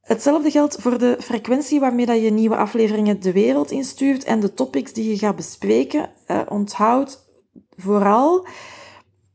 Hetzelfde 0.03 0.51
geldt 0.51 0.75
voor 0.79 0.97
de 0.97 1.17
frequentie 1.19 1.79
waarmee 1.79 2.05
dat 2.05 2.21
je 2.21 2.29
nieuwe 2.29 2.55
afleveringen 2.55 3.19
de 3.19 3.31
wereld 3.31 3.71
instuurt 3.71 4.23
en 4.23 4.39
de 4.39 4.53
topics 4.53 4.93
die 4.93 5.09
je 5.09 5.17
gaat 5.17 5.35
bespreken. 5.35 6.09
Uh, 6.27 6.41
onthoud 6.49 7.19
vooral 7.77 8.47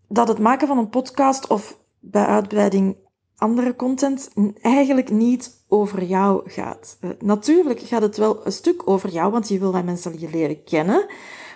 dat 0.08 0.28
het 0.28 0.38
maken 0.38 0.68
van 0.68 0.78
een 0.78 0.88
podcast 0.88 1.46
of 1.46 1.78
bij 2.00 2.25
uitbreiding 2.25 2.96
andere 3.37 3.76
content 3.76 4.30
eigenlijk 4.60 5.10
niet 5.10 5.64
over 5.68 6.04
jou 6.04 6.50
gaat. 6.50 6.98
Uh, 7.00 7.10
natuurlijk 7.18 7.80
gaat 7.80 8.02
het 8.02 8.16
wel 8.16 8.46
een 8.46 8.52
stuk 8.52 8.88
over 8.88 9.10
jou, 9.10 9.32
want 9.32 9.48
je 9.48 9.58
wil 9.58 9.72
dat 9.72 9.84
mensen 9.84 10.20
je 10.20 10.30
leren 10.30 10.64
kennen. 10.64 11.06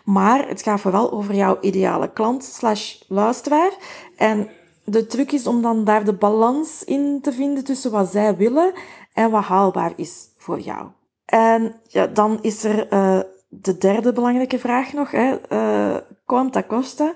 Maar 0.04 0.48
het 0.48 0.62
gaat 0.62 0.80
vooral 0.80 1.12
over 1.12 1.34
jouw 1.34 1.58
ideale 1.60 2.12
klant 2.12 2.44
slash 2.44 3.00
luisteraar. 3.08 3.72
En 4.16 4.50
de 4.84 5.06
truc 5.06 5.32
is 5.32 5.46
om 5.46 5.62
dan 5.62 5.84
daar 5.84 6.04
de 6.04 6.12
balans 6.12 6.84
in 6.84 7.18
te 7.22 7.32
vinden 7.32 7.64
tussen 7.64 7.90
wat 7.90 8.10
zij 8.10 8.36
willen 8.36 8.72
en 9.12 9.30
wat 9.30 9.44
haalbaar 9.44 9.92
is 9.96 10.28
voor 10.36 10.60
jou. 10.60 10.86
En 11.24 11.74
ja, 11.88 12.06
dan 12.06 12.38
is 12.40 12.64
er 12.64 12.92
uh, 12.92 13.20
de 13.48 13.78
derde 13.78 14.12
belangrijke 14.12 14.58
vraag 14.58 14.92
nog. 14.92 15.10
Hè. 15.10 15.38
Uh, 15.52 15.96
quanta 16.26 16.62
costa? 16.62 17.14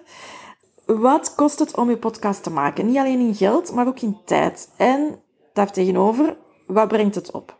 Wat 0.86 1.34
kost 1.34 1.58
het 1.58 1.76
om 1.76 1.90
je 1.90 1.96
podcast 1.96 2.42
te 2.42 2.50
maken? 2.50 2.86
Niet 2.86 2.96
alleen 2.96 3.20
in 3.20 3.34
geld, 3.34 3.72
maar 3.72 3.86
ook 3.86 4.00
in 4.00 4.18
tijd. 4.24 4.70
En 4.76 5.22
daartegenover, 5.52 6.36
wat 6.66 6.88
brengt 6.88 7.14
het 7.14 7.30
op? 7.30 7.58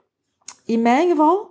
In 0.64 0.82
mijn 0.82 1.08
geval 1.08 1.50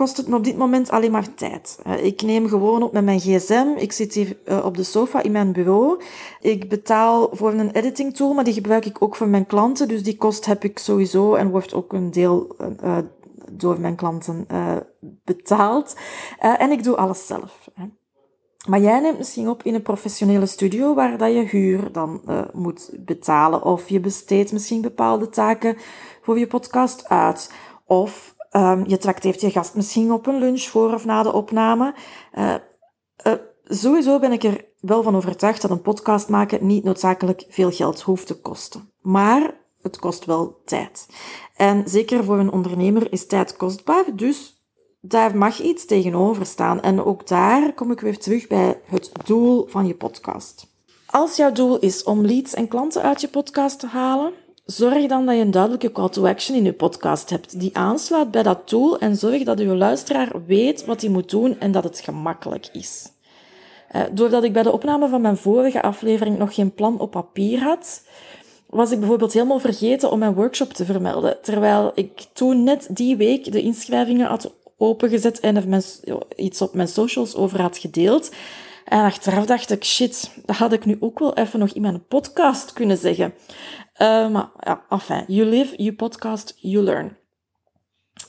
kost 0.00 0.16
het 0.16 0.28
me 0.28 0.36
op 0.36 0.44
dit 0.44 0.56
moment 0.56 0.90
alleen 0.90 1.10
maar 1.10 1.34
tijd. 1.34 1.78
Ik 2.02 2.22
neem 2.22 2.48
gewoon 2.48 2.82
op 2.82 2.92
met 2.92 3.04
mijn 3.04 3.20
gsm. 3.20 3.66
Ik 3.76 3.92
zit 3.92 4.14
hier 4.14 4.36
eh, 4.44 4.64
op 4.64 4.76
de 4.76 4.82
sofa 4.82 5.22
in 5.22 5.32
mijn 5.32 5.52
bureau. 5.52 6.02
Ik 6.40 6.68
betaal 6.68 7.28
voor 7.32 7.52
een 7.52 7.70
editing 7.70 8.14
tool, 8.16 8.34
maar 8.34 8.44
die 8.44 8.54
gebruik 8.54 8.86
ik 8.86 9.02
ook 9.02 9.16
voor 9.16 9.28
mijn 9.28 9.46
klanten. 9.46 9.88
Dus 9.88 10.02
die 10.02 10.16
kost 10.16 10.46
heb 10.46 10.64
ik 10.64 10.78
sowieso 10.78 11.34
en 11.34 11.50
wordt 11.50 11.74
ook 11.74 11.92
een 11.92 12.10
deel 12.10 12.56
uh, 12.60 12.98
door 13.50 13.80
mijn 13.80 13.94
klanten 13.94 14.46
betaald. 15.24 15.96
en 16.38 16.70
ik 16.70 16.82
doe 16.82 16.96
alles 16.96 17.26
zelf. 17.26 17.68
Maar 18.68 18.80
jij 18.80 19.00
neemt 19.00 19.18
misschien 19.18 19.48
op 19.48 19.62
in 19.62 19.74
een 19.74 19.82
professionele 19.82 20.46
studio 20.46 20.94
waar 20.94 21.18
dat 21.18 21.32
je 21.32 21.42
huur 21.42 21.92
dan 21.92 22.20
moet 22.52 22.90
betalen. 22.98 23.62
Of 23.62 23.88
je 23.88 24.00
besteedt 24.00 24.52
misschien 24.52 24.80
bepaalde 24.80 25.28
taken 25.28 25.76
voor 26.22 26.38
je 26.38 26.46
podcast 26.46 27.08
uit. 27.08 27.52
Of 27.86 28.38
um, 28.50 28.84
je 28.86 28.98
trakteert 28.98 29.40
je 29.40 29.50
gast 29.50 29.74
misschien 29.74 30.12
op 30.12 30.26
een 30.26 30.38
lunch 30.38 30.62
voor 30.62 30.94
of 30.94 31.04
na 31.04 31.22
de 31.22 31.32
opname. 31.32 31.94
Uh, 32.38 32.54
sowieso 33.64 34.18
ben 34.18 34.32
ik 34.32 34.42
er 34.42 34.64
wel 34.80 35.02
van 35.02 35.16
overtuigd 35.16 35.62
dat 35.62 35.70
een 35.70 35.82
podcast 35.82 36.28
maken 36.28 36.66
niet 36.66 36.84
noodzakelijk 36.84 37.44
veel 37.48 37.70
geld 37.70 38.00
hoeft 38.00 38.26
te 38.26 38.40
kosten. 38.40 38.90
Maar 39.00 39.54
het 39.82 39.98
kost 39.98 40.24
wel 40.24 40.60
tijd. 40.64 41.06
En 41.56 41.88
zeker 41.88 42.24
voor 42.24 42.38
een 42.38 42.52
ondernemer 42.52 43.12
is 43.12 43.26
tijd 43.26 43.56
kostbaar, 43.56 44.04
dus 44.14 44.64
daar 45.00 45.36
mag 45.36 45.60
iets 45.60 45.84
tegenover 45.84 46.46
staan. 46.46 46.80
En 46.80 47.04
ook 47.04 47.26
daar 47.26 47.74
kom 47.74 47.90
ik 47.90 48.00
weer 48.00 48.18
terug 48.18 48.46
bij 48.46 48.80
het 48.84 49.10
doel 49.24 49.66
van 49.68 49.86
je 49.86 49.94
podcast. 49.94 50.68
Als 51.06 51.36
jouw 51.36 51.52
doel 51.52 51.78
is 51.78 52.02
om 52.02 52.26
leads 52.26 52.54
en 52.54 52.68
klanten 52.68 53.02
uit 53.02 53.20
je 53.20 53.28
podcast 53.28 53.80
te 53.80 53.86
halen, 53.86 54.32
zorg 54.70 55.06
dan 55.06 55.26
dat 55.26 55.34
je 55.34 55.40
een 55.40 55.50
duidelijke 55.50 55.92
call 55.92 56.08
to 56.08 56.26
action 56.26 56.56
in 56.56 56.64
je 56.64 56.72
podcast 56.72 57.30
hebt 57.30 57.60
die 57.60 57.76
aansluit 57.76 58.30
bij 58.30 58.42
dat 58.42 58.68
doel 58.68 58.98
en 58.98 59.16
zorg 59.16 59.42
dat 59.42 59.58
je 59.58 59.64
luisteraar 59.64 60.32
weet 60.46 60.84
wat 60.84 61.00
hij 61.00 61.10
moet 61.10 61.30
doen 61.30 61.60
en 61.60 61.72
dat 61.72 61.84
het 61.84 62.00
gemakkelijk 62.00 62.68
is. 62.72 63.08
Eh, 63.88 64.02
doordat 64.12 64.44
ik 64.44 64.52
bij 64.52 64.62
de 64.62 64.72
opname 64.72 65.08
van 65.08 65.20
mijn 65.20 65.36
vorige 65.36 65.82
aflevering 65.82 66.38
nog 66.38 66.54
geen 66.54 66.74
plan 66.74 66.98
op 66.98 67.10
papier 67.10 67.62
had, 67.62 68.02
was 68.66 68.90
ik 68.90 68.98
bijvoorbeeld 68.98 69.32
helemaal 69.32 69.58
vergeten 69.58 70.10
om 70.10 70.18
mijn 70.18 70.34
workshop 70.34 70.72
te 70.72 70.84
vermelden, 70.84 71.38
terwijl 71.42 71.92
ik 71.94 72.26
toen 72.32 72.64
net 72.64 72.88
die 72.90 73.16
week 73.16 73.52
de 73.52 73.62
inschrijvingen 73.62 74.26
had 74.26 74.54
opengezet 74.76 75.40
en 75.40 75.82
iets 76.36 76.62
op 76.62 76.74
mijn 76.74 76.88
socials 76.88 77.34
over 77.34 77.60
had 77.60 77.78
gedeeld. 77.78 78.30
En 78.84 79.00
achteraf 79.00 79.46
dacht 79.46 79.70
ik, 79.70 79.84
shit, 79.84 80.30
dat 80.44 80.56
had 80.56 80.72
ik 80.72 80.84
nu 80.84 80.96
ook 81.00 81.18
wel 81.18 81.34
even 81.34 81.58
nog 81.58 81.72
in 81.72 81.82
mijn 81.82 82.06
podcast 82.06 82.72
kunnen 82.72 82.96
zeggen. 82.96 83.34
Uh, 84.02 84.28
maar 84.28 84.50
ja, 84.60 84.84
enfin, 84.88 85.24
you 85.26 85.48
live, 85.48 85.76
you 85.76 85.92
podcast, 85.92 86.54
you 86.56 86.84
learn. 86.84 87.16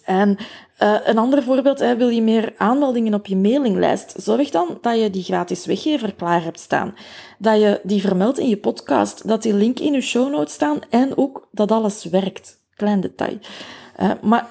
En 0.06 0.38
uh, 0.80 0.98
een 1.04 1.18
ander 1.18 1.44
voorbeeld, 1.44 1.80
hè, 1.80 1.96
wil 1.96 2.10
je 2.10 2.22
meer 2.22 2.54
aanmeldingen 2.58 3.13
op 3.13 3.25
je 3.25 3.36
mailinglijst? 3.36 4.13
Zorg 4.18 4.50
dan 4.50 4.78
dat 4.82 5.00
je 5.00 5.10
die 5.10 5.24
gratis 5.24 5.66
weggever 5.66 6.13
klaar 6.13 6.44
hebt 6.44 6.60
staan. 6.60 6.96
Dat 7.38 7.60
je 7.60 7.80
die 7.84 8.01
vermeldt 8.01 8.40
in 8.40 8.50
je 8.50 8.58
podcast, 8.58 9.28
dat 9.28 9.42
die 9.42 9.54
link 9.54 9.80
in 9.80 9.94
je 9.94 10.01
show 10.01 10.32
notes 10.32 10.54
staan 10.54 10.80
en 10.90 11.18
ook 11.18 11.48
dat 11.51 11.72
alles 11.72 12.04
werkt. 12.06 12.60
Klein 12.75 13.01
detail. 13.01 13.38
Uh, 14.00 14.12
maar 14.22 14.48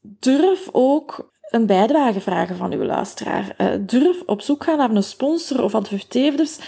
durf 0.00 0.68
ook 0.72 1.32
een 1.50 1.66
bijdrage 1.66 2.20
vragen 2.20 2.56
van 2.56 2.72
uw 2.72 2.84
luisteraar. 2.84 3.56
Durf 3.80 4.22
op 4.26 4.42
zoek 4.42 4.64
gaan 4.64 4.78
naar 4.78 4.90
een 4.90 5.02
sponsor 5.02 5.62
of 5.62 5.74
adverteerders, 5.74 6.58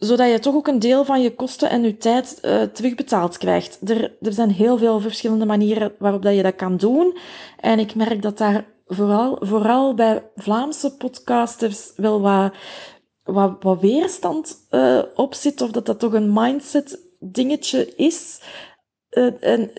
zodat 0.00 0.30
je 0.30 0.38
toch 0.38 0.54
ook 0.54 0.66
een 0.66 0.78
deel 0.78 1.04
van 1.04 1.22
je 1.22 1.34
kosten 1.34 1.70
en 1.70 1.82
je 1.82 1.96
tijd 1.96 2.38
uh, 2.42 2.62
terugbetaald 2.62 3.38
krijgt. 3.38 3.78
Er, 3.90 4.16
er 4.20 4.32
zijn 4.32 4.50
heel 4.50 4.78
veel 4.78 5.00
verschillende 5.00 5.44
manieren 5.44 5.92
waarop 5.98 6.22
dat 6.22 6.34
je 6.34 6.42
dat 6.42 6.56
kan 6.56 6.76
doen. 6.76 7.18
En 7.60 7.78
ik 7.78 7.94
merk 7.94 8.22
dat 8.22 8.38
daar 8.38 8.64
vooral, 8.86 9.36
vooral 9.40 9.94
bij 9.94 10.30
Vlaamse 10.36 10.96
podcasters 10.96 11.92
wel 11.96 12.20
wat, 12.20 12.54
wat, 13.22 13.56
wat 13.60 13.80
weerstand 13.80 14.66
uh, 14.70 15.02
op 15.14 15.34
zit, 15.34 15.60
of 15.60 15.70
dat 15.70 15.86
dat 15.86 15.98
toch 15.98 16.12
een 16.12 16.32
mindset 16.32 16.98
dingetje 17.18 17.94
is. 17.94 18.42
Uh, 19.10 19.44
en 19.44 19.70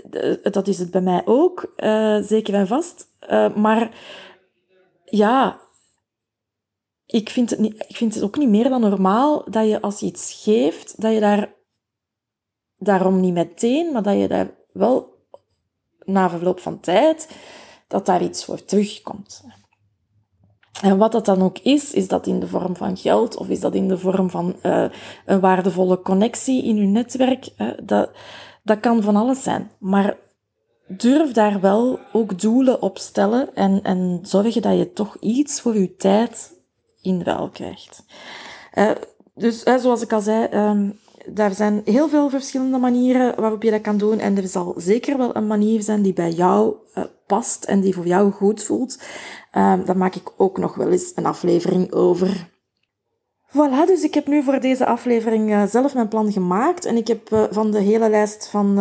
dat 0.52 0.68
is 0.68 0.80
het 0.80 0.92
bij 0.92 1.02
mij 1.02 1.22
ook, 1.26 1.74
zeker 2.22 2.54
en 2.54 2.68
vast. 2.68 3.08
maar 3.56 3.92
ja, 5.06 5.60
ik 7.12 7.30
vind, 7.30 7.50
het 7.50 7.60
niet, 7.60 7.86
ik 7.88 7.96
vind 7.96 8.14
het 8.14 8.24
ook 8.24 8.38
niet 8.38 8.50
meer 8.50 8.70
dan 8.70 8.82
normaal 8.82 9.44
dat 9.50 9.68
je 9.68 9.82
als 9.82 10.00
je 10.00 10.06
iets 10.06 10.42
geeft, 10.44 11.02
dat 11.02 11.14
je 11.14 11.20
daar 11.20 11.54
daarom 12.78 13.20
niet 13.20 13.34
meteen, 13.34 13.92
maar 13.92 14.04
dat 14.04 14.20
je 14.20 14.28
daar 14.28 14.52
wel 14.74 15.10
na 16.00 16.30
verloop 16.30 16.60
van 16.60 16.80
tijd, 16.80 17.30
dat 17.88 18.06
daar 18.06 18.24
iets 18.24 18.46
voor 18.46 18.66
terugkomt. 18.66 19.44
En 20.82 20.98
wat 20.98 21.12
dat 21.12 21.26
dan 21.26 21.42
ook 21.42 21.60
is, 21.60 21.94
is 21.94 22.08
dat 22.08 22.28
in 22.28 22.40
de 22.40 22.48
vorm 22.48 22.76
van 22.76 22.98
geld 22.98 23.38
of 23.38 23.50
is 23.50 23.60
dat 23.60 23.76
in 23.76 23.88
de 23.88 23.98
vorm 23.98 24.30
van 24.30 24.56
uh, 24.64 24.90
een 25.26 25.40
waardevolle 25.40 26.02
connectie 26.02 26.64
in 26.64 26.76
je 26.76 26.88
netwerk. 26.88 27.50
Uh, 27.58 27.72
dat, 27.84 28.12
dat 28.64 28.80
kan 28.80 29.02
van 29.02 29.16
alles 29.16 29.44
zijn. 29.44 29.72
Maar 29.80 30.18
durf 30.88 31.32
daar 31.32 31.60
wel 31.60 32.00
ook 32.14 32.40
doelen 32.40 32.82
op 32.82 32.98
stellen 32.98 33.56
en, 33.56 33.82
en 33.84 34.20
zorgen 34.22 34.62
dat 34.62 34.78
je 34.78 34.94
toch 34.94 35.18
iets 35.20 35.62
voor 35.62 35.78
je 35.78 35.96
tijd 35.96 36.61
in 37.02 37.22
ruil 37.22 37.50
krijgt. 37.50 38.04
Uh, 38.78 38.92
dus 39.36 39.66
uh, 39.66 39.78
zoals 39.78 40.02
ik 40.02 40.14
al 40.14 40.22
zei, 40.22 40.48
um, 40.54 41.00
daar 41.26 41.54
zijn 41.54 41.82
heel 41.86 42.10
veel 42.10 42.30
verschillende 42.30 42.78
manieren 42.78 43.42
waarop 43.42 43.64
je 43.64 43.72
dat 43.72 43.82
kan 43.82 43.98
doen. 43.98 44.20
En 44.20 44.38
er 44.38 44.48
zal 44.48 44.74
zeker 44.78 45.18
wel 45.18 45.36
een 45.36 45.48
manier 45.48 45.82
zijn 45.82 46.02
die 46.02 46.14
bij 46.14 46.32
jou 46.32 46.76
uh, 46.96 47.04
past 47.28 47.64
en 47.64 47.80
die 47.80 47.94
voor 47.94 48.08
jou 48.08 48.32
goed 48.32 48.64
voelt. 48.64 49.00
Um, 49.58 49.86
daar 49.86 49.98
maak 49.98 50.16
ik 50.16 50.32
ook 50.38 50.58
nog 50.58 50.76
wel 50.76 50.90
eens 50.92 51.12
een 51.16 51.26
aflevering 51.26 51.92
over. 51.92 52.50
Voilà, 53.50 53.86
dus 53.86 54.04
ik 54.04 54.14
heb 54.14 54.28
nu 54.28 54.44
voor 54.44 54.60
deze 54.60 54.86
aflevering 54.86 55.70
zelf 55.70 55.94
mijn 55.94 56.08
plan 56.08 56.32
gemaakt. 56.32 56.86
En 56.86 56.98
ik 56.98 57.08
heb 57.08 57.48
van 57.52 57.72
de 57.72 57.80
hele 57.80 58.10
lijst 58.10 58.48
van 58.48 58.74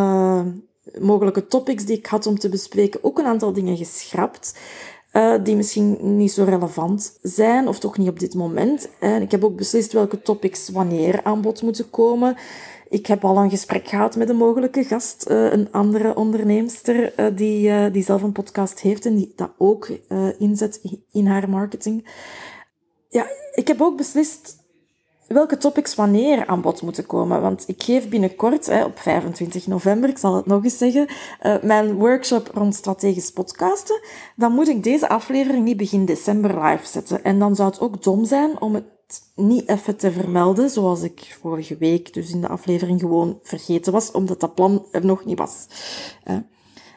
mogelijke 0.98 1.46
topics 1.46 1.84
die 1.84 1.96
ik 1.96 2.06
had 2.06 2.26
om 2.26 2.38
te 2.38 2.48
bespreken 2.48 3.04
ook 3.04 3.18
een 3.18 3.24
aantal 3.24 3.52
dingen 3.52 3.76
geschrapt. 3.76 4.58
Die 5.42 5.56
misschien 5.56 6.16
niet 6.16 6.32
zo 6.32 6.44
relevant 6.44 7.18
zijn, 7.22 7.68
of 7.68 7.78
toch 7.78 7.98
niet 7.98 8.08
op 8.08 8.18
dit 8.18 8.34
moment. 8.34 8.88
En 9.00 9.22
ik 9.22 9.30
heb 9.30 9.44
ook 9.44 9.56
beslist 9.56 9.92
welke 9.92 10.22
topics 10.22 10.68
wanneer 10.68 11.20
aan 11.22 11.40
bod 11.40 11.62
moeten 11.62 11.90
komen. 11.90 12.36
Ik 12.88 13.06
heb 13.06 13.24
al 13.24 13.36
een 13.36 13.50
gesprek 13.50 13.88
gehad 13.88 14.16
met 14.16 14.28
een 14.28 14.36
mogelijke 14.36 14.84
gast, 14.84 15.24
een 15.28 15.68
andere 15.72 16.16
onderneemster 16.16 17.12
die, 17.34 17.90
die 17.90 18.04
zelf 18.04 18.22
een 18.22 18.32
podcast 18.32 18.80
heeft 18.80 19.06
en 19.06 19.16
die 19.16 19.32
dat 19.36 19.50
ook 19.58 19.88
inzet 20.38 20.80
in 21.12 21.26
haar 21.26 21.48
marketing. 21.48 22.08
Ja, 23.08 23.26
ik 23.54 23.68
heb 23.68 23.80
ook 23.80 23.96
beslist 23.96 24.58
welke 25.34 25.56
topics 25.56 25.94
wanneer 25.94 26.46
aan 26.46 26.60
bod 26.60 26.82
moeten 26.82 27.06
komen. 27.06 27.40
Want 27.40 27.64
ik 27.68 27.82
geef 27.82 28.08
binnenkort, 28.08 28.66
hè, 28.66 28.84
op 28.84 28.98
25 28.98 29.66
november, 29.66 30.08
ik 30.08 30.18
zal 30.18 30.36
het 30.36 30.46
nog 30.46 30.64
eens 30.64 30.78
zeggen, 30.78 31.06
uh, 31.42 31.62
mijn 31.62 31.94
workshop 31.94 32.50
rond 32.54 32.74
strategisch 32.74 33.30
podcasten. 33.30 34.00
Dan 34.36 34.52
moet 34.52 34.68
ik 34.68 34.82
deze 34.82 35.08
aflevering 35.08 35.64
niet 35.64 35.76
begin 35.76 36.04
december 36.04 36.62
live 36.64 36.86
zetten. 36.86 37.24
En 37.24 37.38
dan 37.38 37.56
zou 37.56 37.70
het 37.70 37.80
ook 37.80 38.02
dom 38.02 38.24
zijn 38.24 38.60
om 38.60 38.74
het 38.74 38.84
niet 39.34 39.68
even 39.68 39.96
te 39.96 40.12
vermelden, 40.12 40.70
zoals 40.70 41.02
ik 41.02 41.36
vorige 41.40 41.76
week 41.76 42.14
dus 42.14 42.32
in 42.32 42.40
de 42.40 42.48
aflevering 42.48 43.00
gewoon 43.00 43.38
vergeten 43.42 43.92
was, 43.92 44.10
omdat 44.10 44.40
dat 44.40 44.54
plan 44.54 44.86
er 44.90 45.04
nog 45.04 45.24
niet 45.24 45.38
was. 45.38 45.66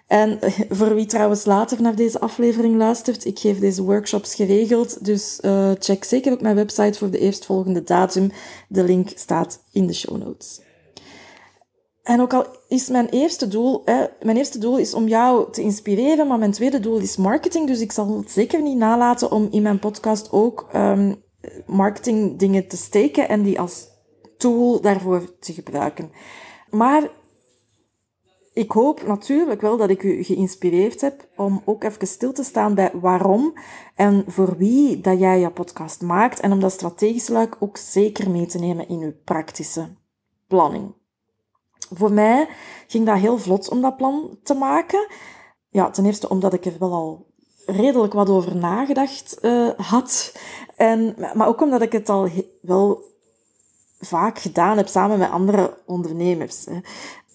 En 0.07 0.39
voor 0.69 0.95
wie 0.95 1.05
trouwens 1.05 1.45
later 1.45 1.81
naar 1.81 1.95
deze 1.95 2.19
aflevering 2.19 2.77
luistert, 2.77 3.25
ik 3.25 3.39
geef 3.39 3.59
deze 3.59 3.83
workshops 3.83 4.35
geregeld, 4.35 5.05
dus 5.05 5.39
uh, 5.41 5.71
check 5.79 6.03
zeker 6.03 6.31
ook 6.31 6.41
mijn 6.41 6.55
website 6.55 6.97
voor 6.97 7.09
de 7.09 7.19
eerstvolgende 7.19 7.83
datum. 7.83 8.31
De 8.67 8.83
link 8.83 9.11
staat 9.15 9.63
in 9.71 9.87
de 9.87 9.93
show 9.93 10.17
notes. 10.17 10.61
En 12.03 12.21
ook 12.21 12.33
al 12.33 12.45
is 12.67 12.87
mijn 12.87 13.09
eerste 13.09 13.47
doel, 13.47 13.81
hè, 13.85 14.05
mijn 14.21 14.37
eerste 14.37 14.57
doel 14.57 14.77
is 14.77 14.93
om 14.93 15.07
jou 15.07 15.51
te 15.51 15.61
inspireren, 15.61 16.27
maar 16.27 16.39
mijn 16.39 16.51
tweede 16.51 16.79
doel 16.79 16.97
is 16.97 17.17
marketing, 17.17 17.67
dus 17.67 17.79
ik 17.79 17.91
zal 17.91 18.17
het 18.17 18.31
zeker 18.31 18.61
niet 18.61 18.77
nalaten 18.77 19.31
om 19.31 19.47
in 19.51 19.61
mijn 19.61 19.79
podcast 19.79 20.31
ook 20.31 20.69
um, 20.75 21.23
marketing 21.65 22.39
dingen 22.39 22.67
te 22.67 22.77
steken 22.77 23.29
en 23.29 23.43
die 23.43 23.59
als 23.59 23.87
tool 24.37 24.81
daarvoor 24.81 25.39
te 25.39 25.53
gebruiken. 25.53 26.11
Maar 26.69 27.09
ik 28.53 28.71
hoop 28.71 29.07
natuurlijk 29.07 29.61
wel 29.61 29.77
dat 29.77 29.89
ik 29.89 30.03
u 30.03 30.23
geïnspireerd 30.23 31.01
heb 31.01 31.27
om 31.35 31.61
ook 31.65 31.83
even 31.83 32.07
stil 32.07 32.33
te 32.33 32.43
staan 32.43 32.75
bij 32.75 32.91
waarom 32.93 33.53
en 33.95 34.23
voor 34.27 34.57
wie 34.57 35.01
dat 35.01 35.19
jij 35.19 35.39
je 35.39 35.49
podcast 35.49 36.01
maakt 36.01 36.39
en 36.39 36.51
om 36.51 36.59
dat 36.59 36.71
strategische 36.71 37.31
luik 37.31 37.55
ook 37.59 37.77
zeker 37.77 38.29
mee 38.29 38.45
te 38.45 38.59
nemen 38.59 38.87
in 38.87 38.99
uw 38.99 39.13
praktische 39.23 39.87
planning. 40.47 40.93
Voor 41.93 42.11
mij 42.11 42.47
ging 42.87 43.05
dat 43.05 43.17
heel 43.17 43.37
vlot 43.37 43.69
om 43.69 43.81
dat 43.81 43.97
plan 43.97 44.37
te 44.43 44.53
maken. 44.53 45.07
Ja, 45.69 45.89
ten 45.89 46.05
eerste 46.05 46.29
omdat 46.29 46.53
ik 46.53 46.65
er 46.65 46.75
wel 46.79 46.93
al 46.93 47.25
redelijk 47.65 48.13
wat 48.13 48.29
over 48.29 48.55
nagedacht 48.55 49.37
uh, 49.41 49.69
had. 49.77 50.35
En, 50.75 51.15
maar 51.35 51.47
ook 51.47 51.61
omdat 51.61 51.81
ik 51.81 51.91
het 51.91 52.09
al 52.09 52.29
wel 52.61 53.01
vaak 53.99 54.39
gedaan 54.39 54.77
heb 54.77 54.87
samen 54.87 55.19
met 55.19 55.31
andere 55.31 55.77
ondernemers. 55.85 56.65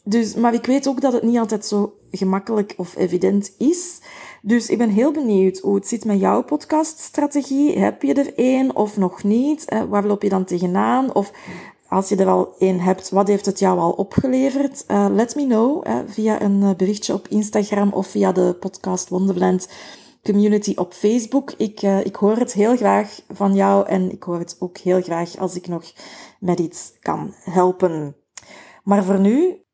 Dus, 0.08 0.34
maar 0.34 0.54
ik 0.54 0.66
weet 0.66 0.88
ook 0.88 1.00
dat 1.00 1.12
het 1.12 1.22
niet 1.22 1.38
altijd 1.38 1.64
zo 1.64 1.94
gemakkelijk 2.10 2.74
of 2.76 2.96
evident 2.96 3.54
is. 3.58 4.00
Dus 4.42 4.68
ik 4.68 4.78
ben 4.78 4.90
heel 4.90 5.12
benieuwd 5.12 5.58
hoe 5.58 5.74
het 5.74 5.88
zit 5.88 6.04
met 6.04 6.20
jouw 6.20 6.42
podcaststrategie. 6.42 7.78
Heb 7.78 8.02
je 8.02 8.14
er 8.14 8.34
één 8.34 8.76
of 8.76 8.96
nog 8.96 9.22
niet? 9.22 9.64
Waar 9.88 10.06
loop 10.06 10.22
je 10.22 10.28
dan 10.28 10.44
tegenaan? 10.44 11.14
Of 11.14 11.32
als 11.88 12.08
je 12.08 12.16
er 12.16 12.28
al 12.28 12.54
één 12.58 12.80
hebt, 12.80 13.10
wat 13.10 13.28
heeft 13.28 13.46
het 13.46 13.58
jou 13.58 13.78
al 13.78 13.90
opgeleverd? 13.90 14.84
Uh, 14.90 15.06
let 15.10 15.34
me 15.34 15.46
know 15.46 15.86
via 16.06 16.42
een 16.42 16.62
eh, 16.62 16.74
berichtje 16.76 17.14
op 17.14 17.28
Instagram 17.28 17.92
of 17.92 18.06
via 18.06 18.32
de 18.32 18.56
podcast 18.60 19.08
Wonderland 19.08 19.68
community 20.22 20.72
op 20.76 20.92
Facebook. 20.92 21.52
Ik, 21.56 21.82
ik 21.82 22.16
hoor 22.16 22.36
het 22.36 22.52
heel 22.52 22.76
graag 22.76 23.20
van 23.28 23.54
jou 23.54 23.86
en 23.86 24.12
ik 24.12 24.22
hoor 24.22 24.38
het 24.38 24.56
ook 24.58 24.78
heel 24.78 25.02
graag 25.02 25.36
als 25.36 25.54
ik 25.54 25.68
nog 25.68 25.92
met 26.40 26.58
iets 26.58 26.92
kan 27.00 27.34
helpen. 27.44 28.16
Maar 28.84 29.04
voor 29.04 29.20
nu 29.20 29.66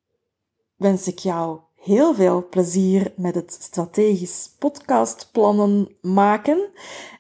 wens 0.77 1.09
ik 1.09 1.19
jou 1.19 1.59
heel 1.77 2.15
veel 2.15 2.47
plezier 2.51 3.13
met 3.17 3.35
het 3.35 3.57
strategisch 3.61 4.55
podcastplannen 4.59 5.97
maken. 6.01 6.69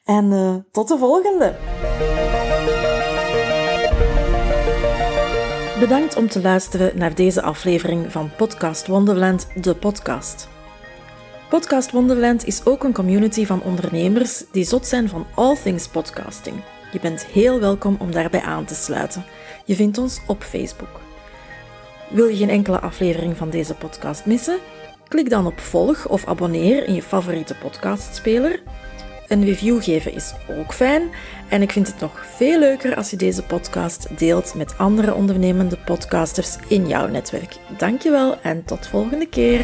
En 0.04 0.24
uh, 0.24 0.54
tot 0.70 0.88
de 0.88 0.98
volgende! 0.98 1.56
Bedankt 5.80 6.16
om 6.16 6.28
te 6.28 6.40
luisteren 6.42 6.98
naar 6.98 7.14
deze 7.14 7.42
aflevering 7.42 8.12
van 8.12 8.30
Podcast 8.36 8.86
Wonderland, 8.86 9.46
de 9.62 9.74
podcast. 9.74 10.48
Podcast 11.48 11.90
Wonderland 11.90 12.46
is 12.46 12.66
ook 12.66 12.84
een 12.84 12.92
community 12.92 13.46
van 13.46 13.62
ondernemers 13.62 14.44
die 14.52 14.64
zot 14.64 14.86
zijn 14.86 15.08
van 15.08 15.26
all 15.34 15.56
things 15.56 15.88
podcasting. 15.88 16.56
Je 16.92 17.00
bent 17.00 17.26
heel 17.26 17.60
welkom 17.60 17.96
om 18.00 18.10
daarbij 18.10 18.42
aan 18.42 18.64
te 18.64 18.74
sluiten. 18.74 19.24
Je 19.64 19.74
vindt 19.74 19.98
ons 19.98 20.20
op 20.26 20.42
Facebook. 20.42 21.03
Wil 22.14 22.26
je 22.26 22.36
geen 22.36 22.50
enkele 22.50 22.80
aflevering 22.80 23.36
van 23.36 23.50
deze 23.50 23.74
podcast 23.74 24.26
missen? 24.26 24.58
Klik 25.08 25.30
dan 25.30 25.46
op 25.46 25.60
volg 25.60 26.08
of 26.08 26.26
abonneer 26.26 26.86
in 26.86 26.94
je 26.94 27.02
favoriete 27.02 27.54
podcastspeler. 27.54 28.62
Een 29.28 29.44
review 29.44 29.82
geven 29.82 30.12
is 30.12 30.34
ook 30.58 30.74
fijn. 30.74 31.10
En 31.48 31.62
ik 31.62 31.72
vind 31.72 31.86
het 31.86 32.00
nog 32.00 32.26
veel 32.36 32.58
leuker 32.58 32.96
als 32.96 33.10
je 33.10 33.16
deze 33.16 33.42
podcast 33.42 34.18
deelt 34.18 34.54
met 34.54 34.78
andere 34.78 35.14
ondernemende 35.14 35.78
podcasters 35.84 36.56
in 36.68 36.88
jouw 36.88 37.06
netwerk. 37.06 37.56
Dankjewel 37.78 38.40
en 38.40 38.64
tot 38.64 38.86
volgende 38.86 39.26
keer. 39.26 39.60